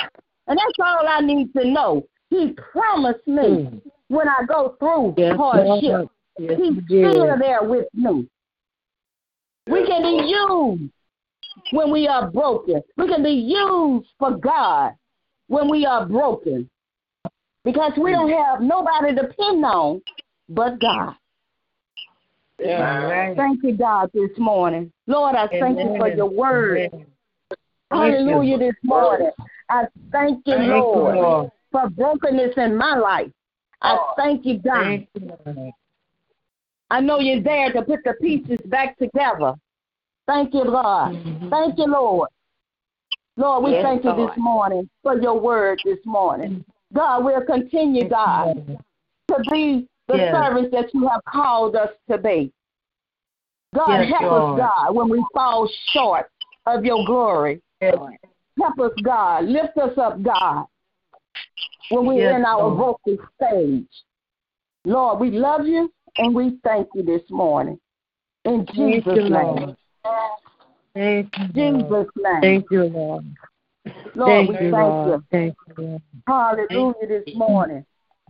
and 0.46 0.56
that's 0.56 0.78
all 0.82 1.06
I 1.06 1.20
need 1.20 1.52
to 1.54 1.68
know. 1.68 2.06
He 2.34 2.52
promised 2.72 3.26
me 3.28 3.42
mm. 3.42 3.82
when 4.08 4.28
I 4.28 4.44
go 4.48 4.74
through 4.80 5.14
yes, 5.16 5.36
hardship, 5.36 6.08
yes, 6.36 6.58
He's 6.58 6.84
still 6.84 7.38
there 7.38 7.62
with 7.62 7.86
me. 7.94 8.28
We 9.68 9.86
can 9.86 10.02
be 10.02 10.26
used 10.26 10.92
when 11.70 11.92
we 11.92 12.08
are 12.08 12.28
broken. 12.28 12.82
We 12.96 13.06
can 13.06 13.22
be 13.22 13.30
used 13.30 14.08
for 14.18 14.36
God 14.36 14.94
when 15.46 15.70
we 15.70 15.86
are 15.86 16.06
broken. 16.06 16.68
Because 17.64 17.92
we 17.96 18.10
don't 18.10 18.30
have 18.30 18.60
nobody 18.60 19.14
to 19.14 19.22
depend 19.28 19.64
on 19.64 20.02
but 20.48 20.80
God. 20.80 21.14
Yeah. 22.58 23.32
Thank 23.36 23.62
you, 23.62 23.76
God, 23.76 24.10
this 24.12 24.30
morning. 24.38 24.92
Lord, 25.06 25.36
I 25.36 25.46
thank 25.46 25.78
Amen. 25.78 25.92
you 25.92 25.98
for 25.98 26.08
your 26.08 26.28
word. 26.28 26.90
Amen. 26.92 27.06
Hallelujah 27.92 28.58
this 28.58 28.74
morning. 28.82 29.30
I 29.70 29.84
thank 30.10 30.42
you, 30.46 30.54
thank 30.54 30.68
Lord, 30.68 31.16
you, 31.16 31.22
Lord, 31.22 31.50
for 31.74 31.90
brokenness 31.90 32.54
in 32.56 32.76
my 32.76 32.96
life. 32.96 33.32
I 33.82 33.98
thank 34.16 34.46
you, 34.46 34.58
God. 34.58 34.84
Thank 34.84 35.08
you, 35.14 35.72
I 36.88 37.00
know 37.00 37.18
you're 37.18 37.42
there 37.42 37.72
to 37.72 37.82
put 37.82 38.04
the 38.04 38.14
pieces 38.22 38.60
back 38.66 38.96
together. 38.96 39.54
Thank 40.28 40.54
you, 40.54 40.64
God. 40.66 41.14
Mm-hmm. 41.14 41.48
Thank 41.48 41.76
you, 41.78 41.86
Lord. 41.86 42.28
Lord, 43.36 43.64
we 43.64 43.72
yes, 43.72 43.82
thank 43.82 44.04
you 44.04 44.12
Lord. 44.12 44.30
this 44.30 44.38
morning 44.38 44.88
for 45.02 45.20
your 45.20 45.40
word 45.40 45.80
this 45.84 45.98
morning. 46.04 46.64
God, 46.92 47.24
we'll 47.24 47.44
continue, 47.44 48.08
God, 48.08 48.54
to 49.28 49.36
be 49.50 49.88
the 50.06 50.16
yes. 50.16 50.32
servants 50.32 50.70
that 50.70 50.94
you 50.94 51.08
have 51.08 51.22
called 51.28 51.74
us 51.74 51.90
to 52.08 52.18
be. 52.18 52.52
God, 53.74 54.02
yes, 54.02 54.12
help 54.20 54.30
Lord. 54.30 54.60
us, 54.60 54.70
God, 54.76 54.94
when 54.94 55.08
we 55.08 55.24
fall 55.34 55.68
short 55.92 56.30
of 56.66 56.84
your 56.84 57.04
glory. 57.04 57.60
Help 57.80 58.78
us, 58.78 58.92
God. 59.02 59.46
Lift 59.46 59.76
us 59.78 59.98
up, 59.98 60.22
God, 60.22 60.66
when 61.88 62.06
we're 62.06 62.30
yes, 62.30 62.36
in 62.36 62.44
our 62.44 62.68
Lord. 62.68 63.00
broken 63.04 63.18
stage. 63.36 63.88
Lord, 64.84 65.20
we 65.20 65.30
love 65.30 65.66
you 65.66 65.92
and 66.18 66.34
we 66.34 66.58
thank 66.64 66.88
you 66.94 67.02
this 67.02 67.22
morning. 67.30 67.78
In 68.44 68.66
Jesus' 68.74 69.04
you, 69.16 69.28
name. 69.28 69.56
Lord. 69.56 69.76
Thank 70.94 71.30
you, 71.38 71.46
Jesus' 71.54 71.88
Lord. 71.88 72.08
name. 72.16 72.40
Thank 72.42 72.70
you, 72.70 72.84
Lord. 72.84 73.24
Lord, 74.14 74.46
thank 74.46 74.48
we 74.48 74.66
you, 74.66 74.70
thank 74.70 74.94
Lord. 74.94 75.08
you. 75.08 75.24
Thank 75.30 75.56
you, 75.66 75.74
Lord. 75.84 76.02
Hallelujah 76.26 77.06
this 77.08 77.34
morning. 77.34 77.84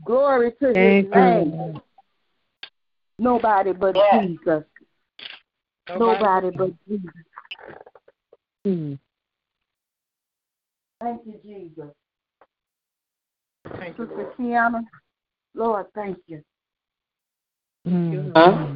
Glory 0.04 0.52
to 0.60 0.72
Thank 0.72 1.04
his 1.04 1.12
you, 1.12 1.20
name. 1.20 1.50
Lord. 1.56 1.80
Nobody 3.18 3.72
but 3.72 3.96
Jesus. 4.12 4.64
Nobody 5.88 6.50
but 6.50 6.72
Jesus. 6.88 7.10
Hmm. 8.64 8.94
Thank 11.00 11.22
you, 11.26 11.34
Jesus. 11.44 11.94
Thank 13.78 13.96
Sister 13.96 14.32
Kiana, 14.38 14.82
Lord, 15.54 15.86
thank 15.94 16.18
you. 16.26 16.42
Hmm. 17.86 18.30
Huh? 18.34 18.66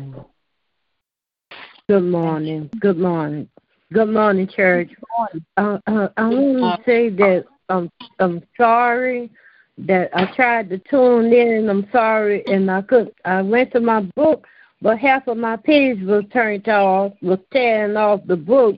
Good 1.89 2.05
morning. 2.05 2.71
Good 2.81 2.99
morning. 2.99 3.49
Good 3.93 4.11
morning, 4.11 4.49
church. 4.55 4.89
Good 4.89 5.05
morning. 5.17 5.47
Uh, 5.57 5.79
uh, 5.91 6.09
I 6.17 6.29
want 6.29 6.85
to 6.85 6.91
say 6.91 7.09
that 7.09 7.45
I'm 7.69 7.91
I'm 8.19 8.43
sorry 8.57 9.31
that 9.79 10.11
I 10.13 10.27
tried 10.35 10.69
to 10.71 10.79
tune 10.79 11.33
in. 11.33 11.69
I'm 11.71 11.89
sorry, 11.91 12.45
and 12.47 12.71
I 12.71 12.83
could. 12.83 13.13
I 13.25 13.43
went 13.43 13.73
to 13.73 13.81
my 13.81 14.03
book, 14.17 14.47
but 14.83 14.99
half 14.99 15.27
of 15.29 15.39
my 15.39 15.57
page 15.57 16.03
was 16.03 16.25
turned 16.33 16.69
off, 16.69 17.13
was 17.23 17.39
tearing 17.53 17.97
off 17.97 18.21
the 18.27 18.37
book. 18.37 18.77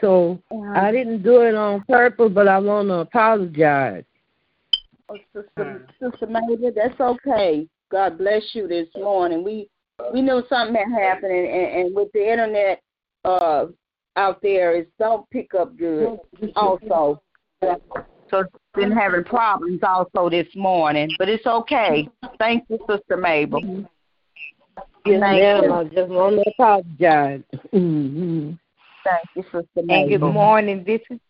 So 0.00 0.40
I 0.74 0.92
didn't 0.92 1.22
do 1.22 1.42
it 1.42 1.54
on 1.54 1.82
purpose, 1.88 2.30
but 2.34 2.46
I 2.46 2.58
want 2.58 2.88
to 2.88 2.96
apologize. 2.96 4.04
Oh, 5.10 5.16
Sister, 5.34 5.86
Sister 6.00 6.26
Mabel, 6.26 6.72
that's 6.74 6.98
okay. 6.98 7.68
God 7.90 8.18
bless 8.18 8.42
you 8.54 8.66
this 8.66 8.88
morning. 8.96 9.44
We 9.44 9.68
we 10.12 10.22
know 10.22 10.42
something 10.48 10.74
had 10.74 10.90
happened, 11.00 11.32
and, 11.32 11.46
and, 11.46 11.86
and 11.86 11.94
with 11.94 12.10
the 12.12 12.30
internet 12.30 12.82
uh, 13.24 13.66
out 14.16 14.42
there, 14.42 14.74
it 14.74 14.90
don't 14.98 15.28
pick 15.30 15.54
up 15.54 15.76
good. 15.76 16.18
Also, 16.56 17.22
so 18.30 18.40
it's 18.40 18.50
been 18.74 18.90
having 18.90 19.24
problems 19.24 19.80
also 19.82 20.28
this 20.30 20.48
morning, 20.56 21.10
but 21.18 21.28
it's 21.28 21.46
okay. 21.46 22.08
Thank 22.38 22.64
you, 22.68 22.78
Sister 22.88 23.16
Mabel. 23.16 23.60
Yes, 25.06 25.20
Thank 25.20 25.42
ma'am. 25.42 25.64
you. 25.64 25.72
I 25.72 25.84
just 25.84 26.08
want 26.08 26.42
to 26.42 26.50
apologize. 26.50 27.42
Mm-hmm. 27.72 28.52
Thank 29.04 29.24
you, 29.36 29.42
Sister 29.44 29.66
Mabel. 29.76 29.94
And 29.94 30.08
good 30.08 30.32
morning. 30.32 30.82
This 30.84 31.02
is 31.10 31.20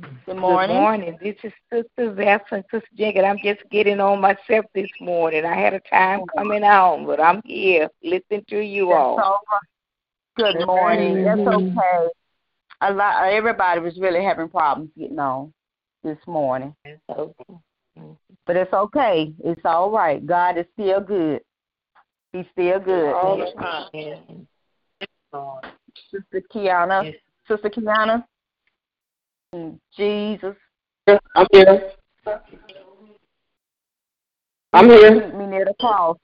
Good 0.00 0.36
morning. 0.36 0.76
Good 0.76 0.80
morning. 0.80 1.18
This 1.22 1.36
is 1.44 1.52
Sister 1.72 2.12
Vessa, 2.12 2.64
Sister 2.70 2.88
Jenkins. 2.96 3.26
I'm 3.28 3.38
just 3.44 3.60
getting 3.70 4.00
on 4.00 4.20
myself 4.20 4.64
this 4.74 4.90
morning. 5.00 5.44
I 5.44 5.54
had 5.54 5.74
a 5.74 5.80
time 5.80 6.22
coming 6.36 6.64
on, 6.64 7.06
but 7.06 7.20
I'm 7.20 7.40
here 7.44 7.88
listening 8.02 8.44
to 8.48 8.58
you 8.58 8.88
That's 8.88 8.98
all. 8.98 9.18
all 9.18 9.40
right. 9.52 10.52
Good 10.54 10.66
morning. 10.66 11.22
That's 11.24 11.40
okay. 11.40 12.08
A 12.80 12.92
lot. 12.92 13.24
Everybody 13.24 13.80
was 13.80 13.96
really 14.00 14.24
having 14.24 14.48
problems 14.48 14.90
getting 14.98 15.18
on. 15.18 15.52
this 16.02 16.18
morning. 16.26 16.74
But 17.06 18.56
it's 18.56 18.72
okay. 18.72 19.32
It's 19.44 19.64
all 19.64 19.90
right. 19.90 20.26
God 20.26 20.58
is 20.58 20.66
still 20.72 21.00
good. 21.00 21.40
He's 22.32 22.46
still 22.52 22.80
good. 22.80 23.14
All 23.14 23.36
the 23.36 23.52
time. 23.52 24.46
Sister 26.10 26.42
Kiana. 26.52 27.14
Sister 27.46 27.70
Kiana. 27.70 28.24
Jesus. 29.96 30.56
I'm 31.06 31.46
here. 31.52 31.92
I'm 34.72 34.90
here. 34.90 35.20
Keep 35.20 35.34
me 35.34 35.46
near 35.46 35.64
the 35.64 35.74
cross. 35.80 36.16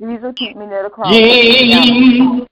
Jesus, 0.00 0.32
keep 0.36 0.56
me 0.56 0.66
near 0.66 0.84
the 0.84 0.90
cross. 0.90 1.12
Jesus, 1.12 2.46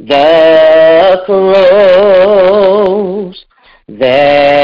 the 0.00 1.22
cross. 1.26 3.36
There's 3.88 4.55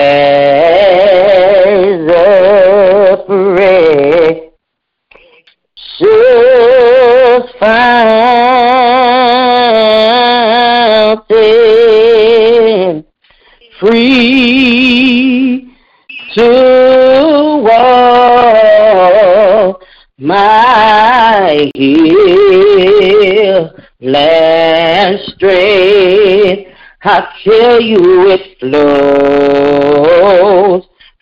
tell 27.44 27.80
you 27.80 28.30
it 28.30 28.58
flows 28.60 29.12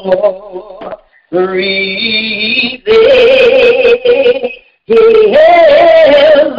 Lord. 0.05 0.95
Breathing 1.31 2.83
heaven 5.33 6.57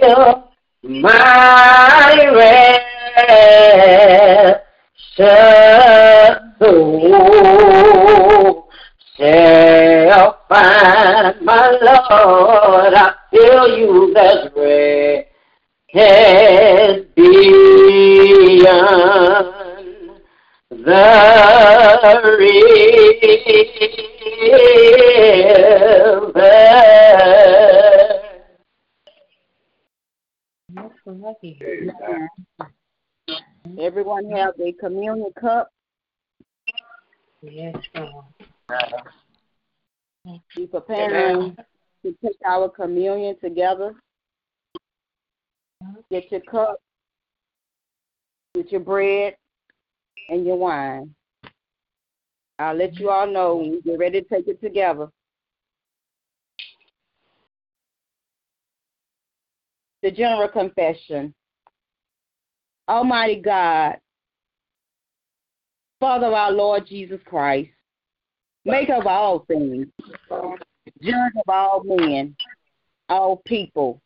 till 0.00 0.44
my 0.82 2.30
rest 2.34 2.82
soul 6.60 7.12
shall 9.16 10.38
find 10.48 11.40
my 11.42 11.70
Lord. 11.82 12.94
I 12.94 13.12
feel 13.30 13.78
you 13.78 14.12
there's 14.14 14.48
rest 15.94 17.14
beyond 17.14 17.91
the 20.84 22.36
river. 22.38 22.82
Everyone 33.80 34.30
have 34.30 34.54
their 34.56 34.72
communion 34.80 35.32
cup. 35.40 35.70
Yes, 37.42 37.76
God. 37.94 38.24
Be 40.56 40.66
preparing 40.66 41.56
to 42.04 42.16
take 42.24 42.36
our 42.46 42.68
communion 42.68 43.36
together. 43.40 43.94
Get 46.10 46.30
your 46.30 46.40
cup, 46.42 46.80
get 48.54 48.70
your 48.70 48.80
bread, 48.80 49.34
and 50.28 50.46
your 50.46 50.56
wine. 50.56 51.14
I'll 52.58 52.76
let 52.76 52.98
you 52.98 53.10
all 53.10 53.26
know 53.26 53.56
when 53.56 53.70
we 53.72 53.82
get 53.82 53.98
ready 53.98 54.20
to 54.22 54.28
take 54.28 54.48
it 54.48 54.60
together. 54.60 55.08
The 60.02 60.10
general 60.10 60.48
confession. 60.48 61.34
Almighty 62.88 63.40
God, 63.40 63.96
Father 66.00 66.26
of 66.26 66.32
our 66.32 66.50
Lord 66.50 66.86
Jesus 66.86 67.20
Christ, 67.24 67.70
maker 68.64 68.94
of 68.94 69.06
all 69.06 69.40
things, 69.46 69.86
judge 71.00 71.32
of 71.36 71.48
all 71.48 71.82
men, 71.84 72.34
all 73.08 73.40
people, 73.46 74.00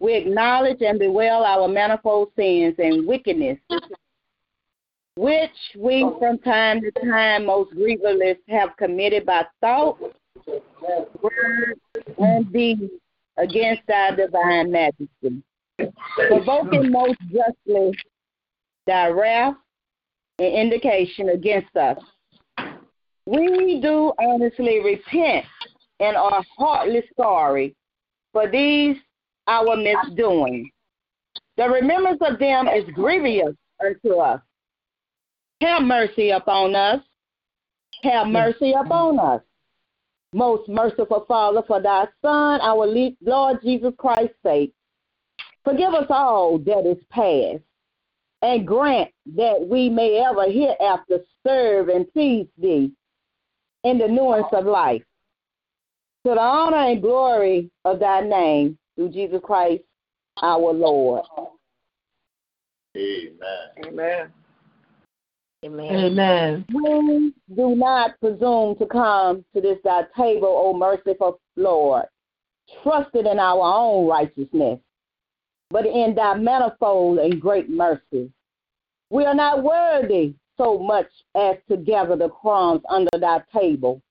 we 0.00 0.14
acknowledge 0.14 0.82
and 0.82 0.98
bewail 0.98 1.42
our 1.42 1.68
manifold 1.68 2.28
sins 2.36 2.74
and 2.78 3.06
wickedness, 3.06 3.58
which 5.16 5.50
we 5.78 6.06
from 6.18 6.38
time 6.38 6.80
to 6.82 6.90
time 7.04 7.46
most 7.46 7.72
grievously 7.72 8.36
have 8.48 8.76
committed 8.76 9.24
by 9.24 9.44
thought, 9.60 9.98
word, 11.22 11.80
and 12.18 12.52
deed 12.52 12.88
against 13.38 13.82
our 13.90 14.14
divine 14.14 14.70
majesty, 14.70 15.42
provoking 16.28 16.90
most 16.90 17.18
justly 17.32 17.92
thy 18.86 19.08
wrath 19.08 19.56
and 20.38 20.54
indication 20.54 21.30
against 21.30 21.74
us. 21.76 21.98
We 23.24 23.80
do 23.80 24.12
honestly 24.20 24.80
repent 24.80 25.46
and 25.98 26.16
are 26.16 26.44
heartily 26.56 27.02
sorry 27.16 27.74
for 28.32 28.48
these 28.48 28.96
our 29.48 29.76
misdoings. 29.76 30.68
The 31.56 31.68
remembrance 31.68 32.20
of 32.20 32.38
them 32.38 32.68
is 32.68 32.84
grievous 32.94 33.54
unto 33.84 34.16
us. 34.16 34.40
Have 35.60 35.82
mercy 35.82 36.30
upon 36.30 36.74
us. 36.74 37.00
Have 38.02 38.26
mercy 38.26 38.72
upon 38.72 39.18
us. 39.18 39.42
Most 40.32 40.68
merciful 40.68 41.24
Father, 41.26 41.62
for 41.66 41.80
thy 41.80 42.06
Son, 42.20 42.60
our 42.60 42.86
Lord 43.22 43.58
Jesus 43.62 43.94
Christ's 43.96 44.34
sake, 44.44 44.74
forgive 45.64 45.94
us 45.94 46.06
all 46.10 46.58
that 46.58 46.86
is 46.86 47.02
past, 47.10 47.62
and 48.42 48.66
grant 48.66 49.10
that 49.34 49.66
we 49.66 49.88
may 49.88 50.22
ever 50.22 50.50
hereafter 50.50 51.20
serve 51.46 51.88
and 51.88 52.12
please 52.12 52.46
thee 52.58 52.92
in 53.84 53.98
the 53.98 54.08
newness 54.08 54.46
of 54.52 54.66
life. 54.66 55.02
To 56.26 56.34
the 56.34 56.40
honor 56.40 56.90
and 56.90 57.00
glory 57.00 57.70
of 57.84 58.00
thy 58.00 58.20
name, 58.20 58.76
through 58.94 59.10
Jesus 59.10 59.40
Christ 59.42 59.84
our 60.42 60.72
Lord. 60.72 61.24
Amen. 62.96 63.86
Amen. 63.86 64.32
Amen. 65.64 66.64
We 66.72 67.32
do 67.54 67.74
not 67.74 68.18
presume 68.20 68.76
to 68.76 68.86
come 68.86 69.44
to 69.54 69.60
this 69.60 69.78
thy 69.84 70.02
table, 70.16 70.48
O 70.48 70.74
merciful 70.76 71.40
Lord, 71.56 72.04
trusted 72.82 73.26
in 73.26 73.38
our 73.38 73.62
own 73.62 74.06
righteousness, 74.06 74.78
but 75.70 75.86
in 75.86 76.14
thy 76.14 76.34
manifold 76.34 77.18
and 77.18 77.40
great 77.40 77.70
mercy. 77.70 78.30
We 79.10 79.24
are 79.24 79.34
not 79.34 79.62
worthy 79.62 80.34
so 80.58 80.78
much 80.78 81.08
as 81.34 81.56
to 81.68 81.76
gather 81.76 82.16
the 82.16 82.28
crumbs 82.28 82.82
under 82.88 83.18
thy 83.18 83.42
table. 83.52 84.02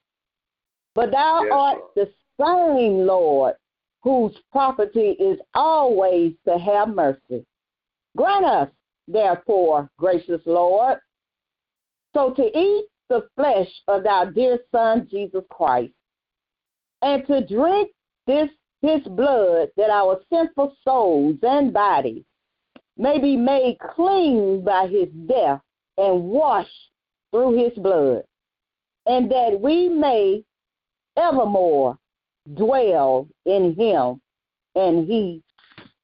But 0.93 1.11
thou 1.11 1.41
Yes, 1.43 1.51
art 1.53 1.77
the 1.95 2.09
same 2.39 3.05
Lord, 3.05 3.55
whose 4.01 4.35
property 4.51 5.11
is 5.19 5.39
always 5.53 6.33
to 6.47 6.57
have 6.57 6.89
mercy. 6.89 7.45
Grant 8.15 8.45
us, 8.45 8.69
therefore, 9.07 9.89
gracious 9.97 10.41
Lord, 10.45 10.99
so 12.15 12.31
to 12.31 12.57
eat 12.57 12.85
the 13.09 13.27
flesh 13.35 13.69
of 13.87 14.03
thy 14.03 14.25
dear 14.31 14.59
Son, 14.71 15.07
Jesus 15.11 15.43
Christ, 15.51 15.93
and 17.01 17.27
to 17.27 17.45
drink 17.45 17.91
this 18.25 18.49
his 18.81 19.01
blood, 19.01 19.69
that 19.77 19.89
our 19.89 20.21
sinful 20.31 20.75
souls 20.83 21.37
and 21.41 21.73
bodies 21.73 22.23
may 22.97 23.19
be 23.19 23.35
made 23.35 23.77
clean 23.95 24.63
by 24.63 24.87
his 24.87 25.09
death 25.27 25.59
and 25.97 26.23
washed 26.23 26.69
through 27.31 27.57
his 27.57 27.73
blood. 27.77 28.23
and 29.07 29.31
that 29.31 29.59
we 29.59 29.89
may 29.89 30.43
evermore 31.17 31.97
dwell 32.55 33.27
in 33.45 33.75
him 33.75 34.21
and 34.75 35.07
he 35.07 35.41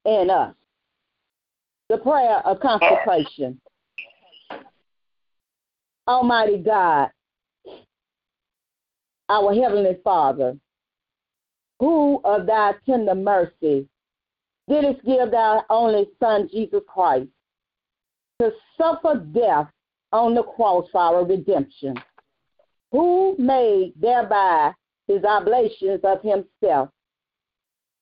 in 0.06 0.30
us. 0.30 0.56
The 1.90 1.98
prayer 1.98 2.40
of 2.46 2.60
consecration. 2.60 3.61
Almighty 6.08 6.58
God, 6.58 7.10
our 9.30 9.54
Heavenly 9.54 9.98
Father, 10.04 10.58
who 11.80 12.20
of 12.24 12.46
thy 12.46 12.74
tender 12.86 13.16
mercy 13.16 13.88
didst 14.68 15.06
give 15.06 15.32
thy 15.32 15.62
only 15.70 16.10
Son, 16.20 16.50
Jesus 16.52 16.82
Christ, 16.88 17.30
to 18.40 18.52
suffer 18.78 19.26
death 19.34 19.68
on 20.12 20.36
the 20.36 20.44
cross 20.44 20.88
for 20.92 21.02
our 21.02 21.26
redemption, 21.26 21.96
who 22.92 23.36
made 23.38 23.94
thereby 23.96 24.74
his 25.08 25.24
oblations 25.24 26.02
of 26.04 26.22
himself, 26.22 26.90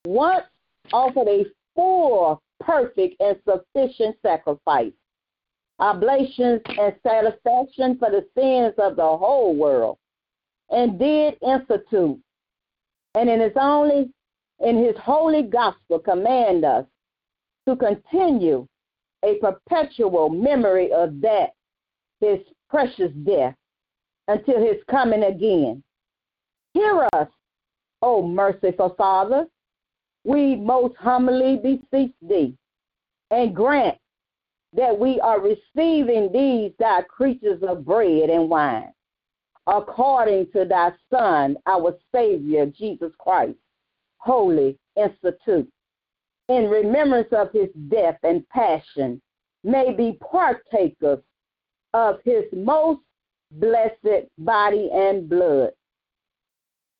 once 0.06 0.44
offered 0.92 1.28
a 1.28 1.44
full, 1.74 2.42
perfect, 2.60 3.20
and 3.20 3.36
sufficient 3.44 4.16
sacrifice, 4.22 4.92
oblations 5.80 6.60
and 6.78 6.94
satisfaction 7.02 7.98
for 7.98 8.10
the 8.10 8.24
sins 8.36 8.74
of 8.78 8.96
the 8.96 9.02
whole 9.02 9.54
world, 9.54 9.98
and 10.70 10.98
did 10.98 11.36
institute, 11.42 12.20
and 13.14 13.28
in 13.28 13.40
his 13.40 13.52
only 13.56 14.10
in 14.60 14.76
his 14.76 14.94
holy 15.02 15.42
gospel 15.42 15.98
command 15.98 16.64
us 16.64 16.84
to 17.66 17.74
continue 17.76 18.66
a 19.24 19.36
perpetual 19.36 20.28
memory 20.28 20.92
of 20.92 21.20
that 21.20 21.50
his 22.20 22.38
precious 22.68 23.10
death 23.24 23.54
until 24.28 24.60
his 24.60 24.76
coming 24.90 25.24
again. 25.24 25.82
Hear 26.74 27.08
us, 27.14 27.28
O 28.02 28.22
merciful 28.22 28.94
Father, 28.96 29.46
we 30.24 30.56
most 30.56 30.94
humbly 30.96 31.56
beseech 31.56 32.14
thee, 32.20 32.54
and 33.30 33.56
grant 33.56 33.96
that 34.72 34.96
we 34.96 35.20
are 35.20 35.40
receiving 35.40 36.30
these 36.32 36.72
thy 36.78 37.02
creatures 37.02 37.62
of 37.66 37.84
bread 37.84 38.30
and 38.30 38.48
wine, 38.48 38.92
according 39.66 40.46
to 40.52 40.64
thy 40.64 40.92
Son, 41.12 41.56
our 41.66 41.96
Savior, 42.14 42.66
Jesus 42.66 43.12
Christ, 43.18 43.58
holy 44.18 44.78
institute, 44.96 45.70
in 46.48 46.68
remembrance 46.68 47.28
of 47.32 47.50
his 47.52 47.68
death 47.88 48.18
and 48.22 48.48
passion, 48.48 49.20
may 49.64 49.92
be 49.92 50.18
partakers 50.20 51.20
of 51.94 52.18
his 52.24 52.44
most 52.52 53.00
blessed 53.52 54.26
body 54.38 54.88
and 54.92 55.28
blood. 55.28 55.70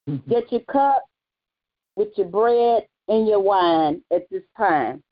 Mm-hmm. 0.08 0.30
Get 0.30 0.50
your 0.50 0.62
cup 0.62 1.04
with 1.96 2.08
your 2.16 2.28
bread 2.28 2.86
and 3.08 3.28
your 3.28 3.40
wine 3.40 4.02
at 4.12 4.28
this 4.30 4.42
time. 4.56 5.02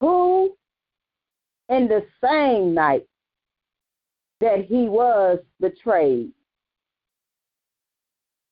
Who, 0.00 0.56
in 1.68 1.88
the 1.88 2.04
same 2.22 2.74
night 2.74 3.06
that 4.40 4.64
he 4.64 4.88
was 4.88 5.38
betrayed, 5.60 6.32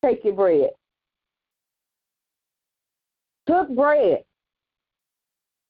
take 0.02 0.24
your 0.24 0.34
bread, 0.34 0.70
took 3.46 3.68
bread, 3.74 4.24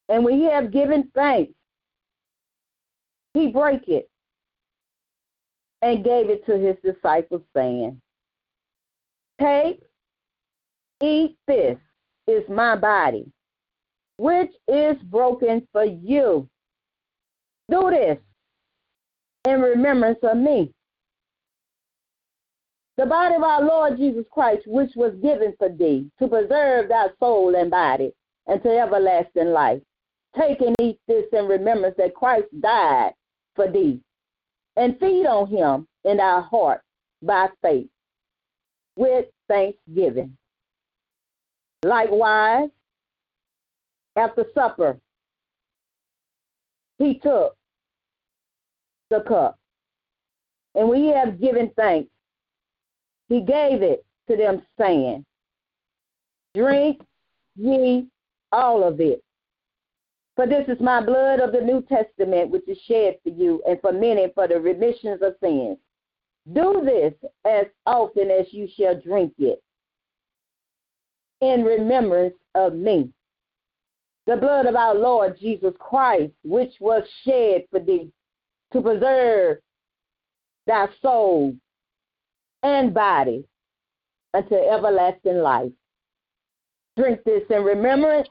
and 0.09 0.25
when 0.25 0.39
he 0.39 0.45
had 0.45 0.73
given 0.73 1.11
thanks, 1.15 1.53
he 3.33 3.49
broke 3.49 3.89
it 3.89 4.09
and 5.83 6.05
gave 6.05 6.31
it 6.31 6.47
to 6.47 6.57
his 6.57 6.77
disciples, 6.85 7.43
saying, 7.55 8.01
Take, 9.41 9.83
eat 11.03 11.37
this 11.49 11.77
is 12.29 12.49
my 12.49 12.77
body, 12.77 13.27
which 14.17 14.51
is 14.69 14.97
broken 15.05 15.67
for 15.73 15.85
you. 15.85 16.49
Do 17.71 17.91
this 17.91 18.19
in 19.47 19.61
remembrance 19.61 20.19
of 20.23 20.37
me. 20.37 20.73
The 22.97 23.07
body 23.07 23.35
of 23.35 23.43
our 23.43 23.65
Lord 23.65 23.97
Jesus 23.97 24.25
Christ, 24.31 24.63
which 24.67 24.93
was 24.95 25.15
given 25.21 25.55
for 25.59 25.69
thee, 25.69 26.09
to 26.21 26.29
preserve 26.29 26.89
thy 26.89 27.09
soul 27.19 27.57
and 27.57 27.71
body 27.71 28.13
unto 28.47 28.69
everlasting 28.69 29.49
life. 29.49 29.83
Take 30.39 30.61
and 30.61 30.77
eat 30.81 30.99
this 31.09 31.25
in 31.33 31.47
remembrance 31.47 31.97
that 31.99 32.15
Christ 32.15 32.47
died 32.61 33.13
for 33.57 33.71
thee, 33.71 34.01
and 34.77 34.99
feed 34.99 35.27
on 35.27 35.49
him 35.49 35.87
in 36.05 36.21
our 36.21 36.43
heart 36.43 36.83
by 37.23 37.49
faith 37.63 37.89
with 38.97 39.27
thanksgiving. 39.49 40.37
Likewise, 41.85 42.71
after 44.17 44.45
supper, 44.55 44.99
he 46.99 47.19
took 47.19 47.57
the 49.11 49.21
cup. 49.21 49.59
And 50.75 50.95
he 50.95 51.09
had 51.09 51.41
given 51.41 51.71
thanks, 51.77 52.11
he 53.29 53.41
gave 53.41 53.83
it 53.83 54.05
to 54.29 54.37
them, 54.37 54.63
saying, 54.79 55.25
Drink 56.55 57.01
ye 57.57 58.09
all 58.53 58.83
of 58.83 59.01
it. 59.01 59.23
For 60.37 60.47
this 60.47 60.67
is 60.69 60.81
my 60.81 61.01
blood 61.01 61.39
of 61.39 61.53
the 61.53 61.61
New 61.61 61.83
Testament, 61.83 62.51
which 62.51 62.69
is 62.69 62.79
shed 62.87 63.19
for 63.23 63.31
you 63.31 63.63
and 63.69 63.81
for 63.81 63.93
many 63.93 64.29
for 64.35 64.49
the 64.49 64.61
remissions 64.61 65.23
of 65.23 65.35
sins. 65.41 65.79
Do 66.53 66.83
this 66.85 67.15
as 67.47 67.67
often 67.87 68.31
as 68.31 68.53
you 68.53 68.69
shall 68.77 69.01
drink 69.01 69.33
it 69.39 69.63
in 71.41 71.65
remembrance 71.65 72.35
of 72.55 72.75
me. 72.75 73.11
The 74.27 74.37
blood 74.37 74.67
of 74.67 74.75
our 74.75 74.95
Lord 74.95 75.39
Jesus 75.39 75.75
Christ, 75.79 76.33
which 76.43 76.73
was 76.81 77.03
shed 77.25 77.65
for 77.71 77.81
thee 77.81 78.11
to 78.73 78.81
preserve 78.81 79.59
thy 80.67 80.87
soul 81.03 81.55
and 82.63 82.95
body 82.95 83.45
unto 84.33 84.55
everlasting 84.55 85.39
life. 85.39 85.73
Drink 86.97 87.21
this 87.25 87.43
in 87.51 87.63
remembrance 87.63 88.29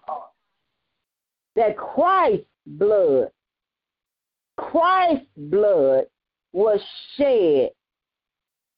that 1.55 1.77
Christ's 1.77 2.45
blood, 2.65 3.29
Christ's 4.57 5.27
blood 5.37 6.05
was 6.53 6.79
shed 7.17 7.69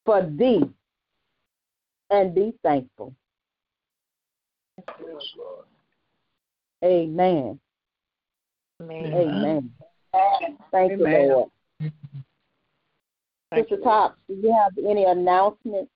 for 0.05 0.29
thee 0.37 0.63
and 2.09 2.35
be 2.35 2.53
thankful. 2.63 3.13
Yes, 4.77 5.23
Lord. 5.37 5.64
Amen. 6.83 7.59
Amen. 8.81 9.13
Amen. 9.13 9.73
Thank 10.71 10.91
Amen. 10.93 11.21
you, 11.21 11.27
Lord. 11.27 11.49
Thank 13.51 13.69
Sister 13.69 13.83
Top, 13.83 14.17
do 14.27 14.35
you 14.35 14.53
have 14.53 14.73
any 14.77 15.05
announcements? 15.05 15.91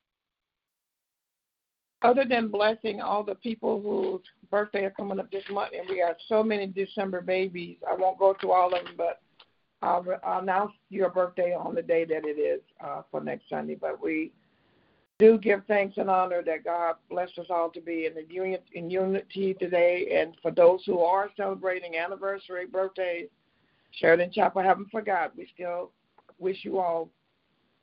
Other 2.02 2.24
than 2.24 2.48
blessing 2.48 3.02
all 3.02 3.24
the 3.24 3.36
people 3.36 3.82
whose 3.82 4.22
birthday 4.50 4.86
are 4.86 4.92
coming 4.92 5.20
up 5.20 5.30
this 5.32 5.44
month, 5.52 5.74
and 5.78 5.90
we 5.90 6.00
have 6.00 6.16
so 6.30 6.42
many 6.42 6.68
December 6.68 7.20
babies, 7.20 7.78
I 7.90 7.94
won't 7.94 8.18
go 8.18 8.36
through 8.40 8.54
all 8.54 8.74
of 8.74 8.86
them, 8.86 8.94
but 8.98 9.22
I'll, 9.82 10.06
I'll 10.24 10.40
announce 10.40 10.72
your 10.90 11.10
birthday 11.10 11.54
on 11.54 11.76
the 11.76 11.82
day 11.82 12.06
that 12.06 12.26
it 12.26 12.40
is 12.40 12.62
uh, 12.84 13.02
for 13.12 13.22
next 13.22 13.50
Sunday. 13.50 13.76
But 13.76 14.02
we 14.02 14.32
do 15.20 15.38
give 15.38 15.62
thanks 15.68 15.98
and 15.98 16.10
honor 16.10 16.42
that 16.42 16.64
God 16.64 16.96
bless 17.10 17.30
us 17.38 17.48
all 17.50 17.70
to 17.72 17.82
be 17.82 18.06
in 18.06 18.16
the 18.16 18.26
union 18.34 18.62
in 18.74 18.90
unity 18.90 19.54
today. 19.54 20.18
And 20.20 20.36
for 20.42 20.50
those 20.50 20.82
who 20.86 21.00
are 21.02 21.30
celebrating 21.36 21.98
anniversary 21.98 22.66
birthdays, 22.66 23.28
Sheridan 23.92 24.32
Chapel 24.32 24.62
haven't 24.62 24.90
forgot. 24.92 25.36
We 25.36 25.50
still 25.54 25.92
wish 26.40 26.64
you 26.64 26.80
all 26.80 27.10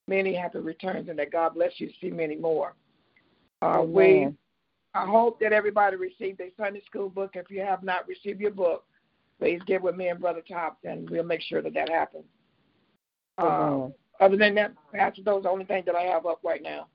many 0.07 0.33
happy 0.33 0.59
returns 0.59 1.09
and 1.09 1.19
that 1.19 1.31
God 1.31 1.53
bless 1.53 1.73
you 1.77 1.87
to 1.87 1.93
see 2.01 2.09
many 2.09 2.35
more. 2.35 2.73
Uh, 3.61 3.83
we 3.85 4.29
I 4.95 5.05
hope 5.05 5.39
that 5.41 5.53
everybody 5.53 5.95
received 5.95 6.39
their 6.39 6.49
Sunday 6.57 6.81
school 6.85 7.09
book. 7.09 7.31
If 7.35 7.51
you 7.51 7.61
have 7.61 7.83
not 7.83 8.07
received 8.07 8.41
your 8.41 8.51
book, 8.51 8.83
please 9.39 9.61
get 9.67 9.81
with 9.81 9.95
me 9.95 10.07
and 10.07 10.19
Brother 10.19 10.41
Top, 10.47 10.79
and 10.83 11.07
we'll 11.07 11.23
make 11.23 11.41
sure 11.41 11.61
that 11.61 11.75
that 11.75 11.89
happens. 11.89 12.25
Uh, 13.37 13.89
other 14.19 14.37
than 14.37 14.55
that, 14.55 14.73
that's 14.91 15.19
those 15.23 15.43
the 15.43 15.49
only 15.49 15.65
things 15.65 15.85
that 15.85 15.95
I 15.95 16.01
have 16.01 16.25
up 16.25 16.39
right 16.43 16.63
now. 16.63 16.87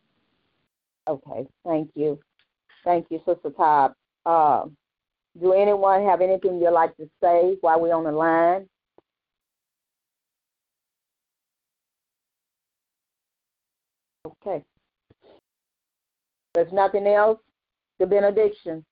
Okay, 1.09 1.47
thank 1.67 1.91
you. 1.95 2.19
Thank 2.85 3.07
you, 3.11 3.21
Sister 3.27 3.51
Todd. 3.51 3.93
Uh, 4.25 4.65
do 5.41 5.53
anyone 5.53 6.05
have 6.05 6.21
anything 6.21 6.61
you'd 6.61 6.71
like 6.71 6.97
to 6.97 7.09
say 7.23 7.57
while 7.61 7.81
we're 7.81 7.95
on 7.95 8.05
the 8.05 8.13
line? 8.13 8.69
Okay. 14.27 14.63
There's 16.55 16.73
nothing 16.73 17.07
else. 17.07 17.41
The 17.99 18.07
benediction. 18.07 18.85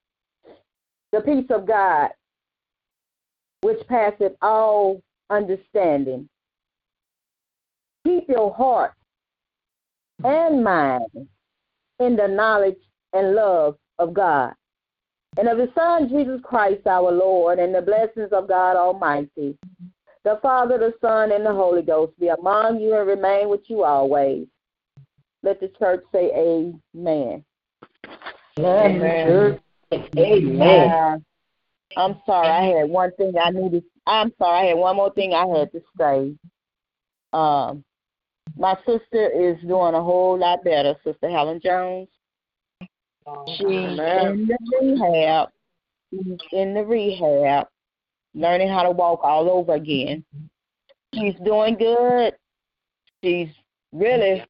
The 1.12 1.20
peace 1.20 1.50
of 1.50 1.66
God, 1.66 2.10
which 3.62 3.86
passeth 3.88 4.32
all 4.40 5.02
understanding. 5.28 6.28
Keep 8.06 8.28
your 8.28 8.54
heart 8.54 8.92
and 10.24 10.64
mind 10.64 11.28
in 12.00 12.16
the 12.16 12.26
knowledge 12.26 12.78
and 13.12 13.34
love 13.34 13.76
of 13.98 14.12
God 14.14 14.54
and 15.36 15.48
of 15.48 15.58
his 15.58 15.68
Son, 15.74 16.08
Jesus 16.08 16.40
Christ, 16.42 16.86
our 16.86 17.10
Lord, 17.10 17.58
and 17.58 17.74
the 17.74 17.82
blessings 17.82 18.30
of 18.32 18.48
God 18.48 18.76
Almighty, 18.76 19.56
the 20.24 20.38
Father, 20.42 20.76
the 20.76 20.92
Son, 21.00 21.32
and 21.32 21.46
the 21.46 21.52
Holy 21.52 21.82
Ghost 21.82 22.18
be 22.18 22.28
among 22.28 22.80
you 22.80 22.96
and 22.96 23.06
remain 23.06 23.48
with 23.48 23.62
you 23.68 23.84
always. 23.84 24.46
Let 25.42 25.60
the 25.60 25.68
church 25.78 26.02
say 26.12 26.30
amen. 26.34 27.44
Amen. 28.58 29.58
Amen. 30.18 31.24
I'm 31.96 32.20
sorry, 32.26 32.48
I 32.48 32.78
had 32.78 32.90
one 32.90 33.12
thing 33.16 33.32
I 33.40 33.50
needed. 33.50 33.84
I'm 34.06 34.32
sorry, 34.38 34.66
I 34.66 34.68
had 34.70 34.76
one 34.76 34.96
more 34.96 35.12
thing 35.12 35.32
I 35.32 35.46
had 35.46 35.72
to 35.72 35.80
say. 35.98 36.34
Um, 37.32 37.84
my 38.56 38.76
sister 38.86 39.28
is 39.28 39.60
doing 39.66 39.94
a 39.94 40.02
whole 40.02 40.38
lot 40.38 40.64
better, 40.64 40.94
Sister 41.04 41.30
Helen 41.30 41.60
Jones. 41.62 42.08
She's 43.56 43.66
oh, 43.66 43.68
in 43.68 43.96
the 44.46 44.58
rehab. 44.80 45.48
She's 46.10 46.38
in 46.52 46.74
the 46.74 46.84
rehab, 46.84 47.68
learning 48.34 48.68
how 48.68 48.82
to 48.82 48.90
walk 48.90 49.20
all 49.22 49.48
over 49.50 49.74
again. 49.74 50.24
She's 51.14 51.34
doing 51.44 51.76
good. 51.76 52.34
She's 53.22 53.48
really 53.92 54.44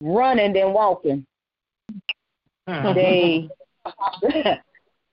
running 0.00 0.52
than 0.52 0.72
walking. 0.72 1.26
Hmm. 2.68 2.94
They 2.94 3.48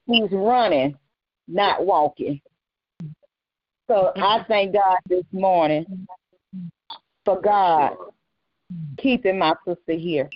she's 0.10 0.32
running, 0.32 0.98
not 1.48 1.86
walking. 1.86 2.42
So 3.88 4.12
I 4.16 4.40
hmm. 4.40 4.44
thank 4.48 4.74
God 4.74 4.98
this 5.08 5.26
morning 5.32 5.86
for 7.26 7.42
God 7.42 7.98
keeping 8.98 9.40
my 9.40 9.54
sister 9.68 9.94
here. 9.94 10.30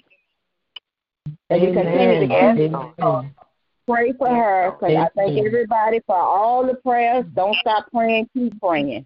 And 1.50 1.62
we 1.62 1.74
continue 1.74 2.20
to 2.20 2.28
get 2.28 2.58
pray 3.88 4.14
for 4.14 4.30
her 4.30 4.72
because 4.72 4.96
I 4.96 5.10
thank 5.16 5.46
everybody 5.46 6.00
for 6.06 6.16
all 6.16 6.66
the 6.66 6.76
prayers. 6.76 7.26
Don't 7.34 7.56
stop 7.62 7.88
praying, 7.92 8.30
keep 8.34 8.60
praying. 8.62 9.06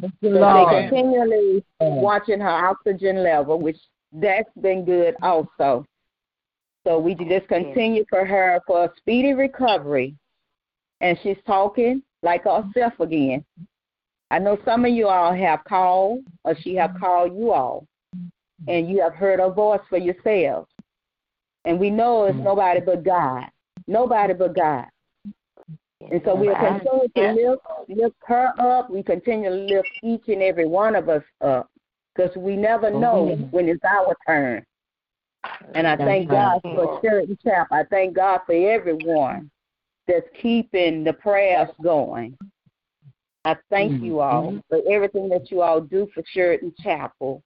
So 0.00 0.08
they 0.20 0.80
continually 0.80 1.64
watching 1.80 2.40
her 2.40 2.48
oxygen 2.48 3.22
level, 3.22 3.60
which 3.60 3.78
that's 4.12 4.50
been 4.60 4.84
good 4.84 5.14
also. 5.22 5.86
So 6.86 6.98
we 6.98 7.14
just 7.14 7.48
continue 7.48 8.04
for 8.10 8.26
her 8.26 8.60
for 8.66 8.84
a 8.84 8.92
speedy 8.98 9.32
recovery. 9.32 10.14
And 11.00 11.18
she's 11.22 11.38
talking 11.46 12.02
like 12.22 12.44
herself 12.44 12.98
again. 13.00 13.44
I 14.34 14.40
know 14.40 14.58
some 14.64 14.84
of 14.84 14.90
you 14.90 15.06
all 15.06 15.32
have 15.32 15.62
called, 15.62 16.24
or 16.42 16.56
she 16.60 16.74
have 16.74 16.90
mm-hmm. 16.90 16.98
called 16.98 17.38
you 17.38 17.52
all, 17.52 17.86
and 18.66 18.88
you 18.88 19.00
have 19.00 19.14
heard 19.14 19.38
her 19.38 19.48
voice 19.48 19.78
for 19.88 19.96
yourselves. 19.96 20.68
And 21.64 21.78
we 21.78 21.88
know 21.88 22.24
it's 22.24 22.34
mm-hmm. 22.34 22.42
nobody 22.42 22.80
but 22.80 23.04
God. 23.04 23.44
Nobody 23.86 24.34
but 24.34 24.56
God. 24.56 24.86
And 26.10 26.20
so 26.24 26.34
we'll 26.34 26.56
continue 26.56 27.08
to 27.14 27.32
lift, 27.32 27.62
lift 27.88 28.16
her 28.26 28.52
up. 28.58 28.90
We 28.90 29.04
continue 29.04 29.50
to 29.50 29.54
lift 29.54 29.88
each 30.02 30.24
and 30.26 30.42
every 30.42 30.66
one 30.66 30.96
of 30.96 31.08
us 31.08 31.22
up 31.40 31.70
because 32.12 32.36
we 32.36 32.56
never 32.56 32.88
oh, 32.88 32.98
know 32.98 33.48
when 33.52 33.68
it's 33.68 33.84
our 33.88 34.16
turn. 34.26 34.66
And 35.76 35.86
I 35.86 35.96
thank 35.96 36.28
God 36.28 36.60
for 36.60 36.98
Sheridan 37.04 37.38
Chap. 37.44 37.68
I 37.70 37.84
thank 37.84 38.16
God 38.16 38.40
for 38.46 38.52
everyone 38.52 39.48
that's 40.08 40.26
keeping 40.42 41.04
the 41.04 41.12
prayers 41.12 41.68
going. 41.80 42.36
I 43.44 43.56
thank 43.68 44.02
you 44.02 44.20
all 44.20 44.58
for 44.70 44.80
everything 44.90 45.28
that 45.28 45.50
you 45.50 45.60
all 45.60 45.80
do 45.80 46.08
for 46.14 46.22
Sheridan 46.32 46.72
Chapel. 46.82 47.42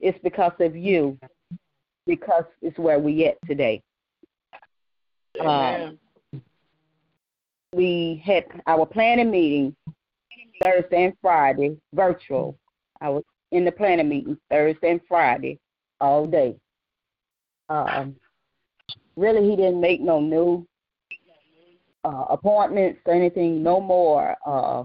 It's 0.00 0.18
because 0.24 0.52
of 0.58 0.74
you, 0.74 1.18
because 2.06 2.44
it's 2.62 2.78
where 2.78 2.98
we 2.98 3.26
at 3.26 3.36
today. 3.46 3.80
Um, 5.40 5.98
we 7.72 8.20
had 8.24 8.46
our 8.66 8.84
planning 8.84 9.30
meeting 9.30 9.76
Thursday 10.62 11.04
and 11.04 11.14
Friday, 11.22 11.76
virtual. 11.94 12.58
I 13.00 13.10
was 13.10 13.22
in 13.52 13.64
the 13.64 13.72
planning 13.72 14.08
meeting 14.08 14.36
Thursday 14.50 14.90
and 14.90 15.00
Friday 15.08 15.58
all 16.00 16.26
day. 16.26 16.56
Um, 17.68 18.16
really, 19.16 19.48
he 19.48 19.54
didn't 19.54 19.80
make 19.80 20.00
no 20.00 20.20
new 20.20 20.66
uh, 22.04 22.24
appointments 22.30 23.00
or 23.06 23.14
anything, 23.14 23.62
no 23.62 23.80
more. 23.80 24.36
Uh, 24.44 24.84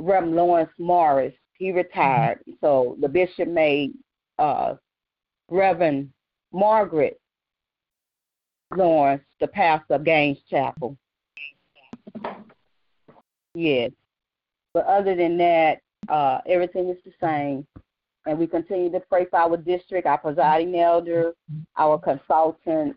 Reverend 0.00 0.36
Lawrence 0.36 0.70
Morris, 0.78 1.34
he 1.54 1.72
retired, 1.72 2.40
so 2.60 2.96
the 3.00 3.08
bishop 3.08 3.48
made 3.48 3.92
uh, 4.38 4.74
Reverend 5.50 6.10
Margaret 6.52 7.20
Lawrence 8.74 9.24
the 9.40 9.48
pastor 9.48 9.94
of 9.94 10.04
Gaines 10.04 10.38
Chapel. 10.48 10.96
Yes. 13.54 13.90
But 14.74 14.86
other 14.86 15.16
than 15.16 15.36
that, 15.38 15.78
uh, 16.08 16.38
everything 16.46 16.88
is 16.88 16.98
the 17.04 17.12
same. 17.20 17.66
And 18.26 18.38
we 18.38 18.46
continue 18.46 18.90
to 18.92 19.00
pray 19.00 19.24
for 19.24 19.38
our 19.38 19.56
district, 19.56 20.06
our 20.06 20.18
presiding 20.18 20.78
elder, 20.78 21.32
our 21.76 21.98
consultant. 21.98 22.96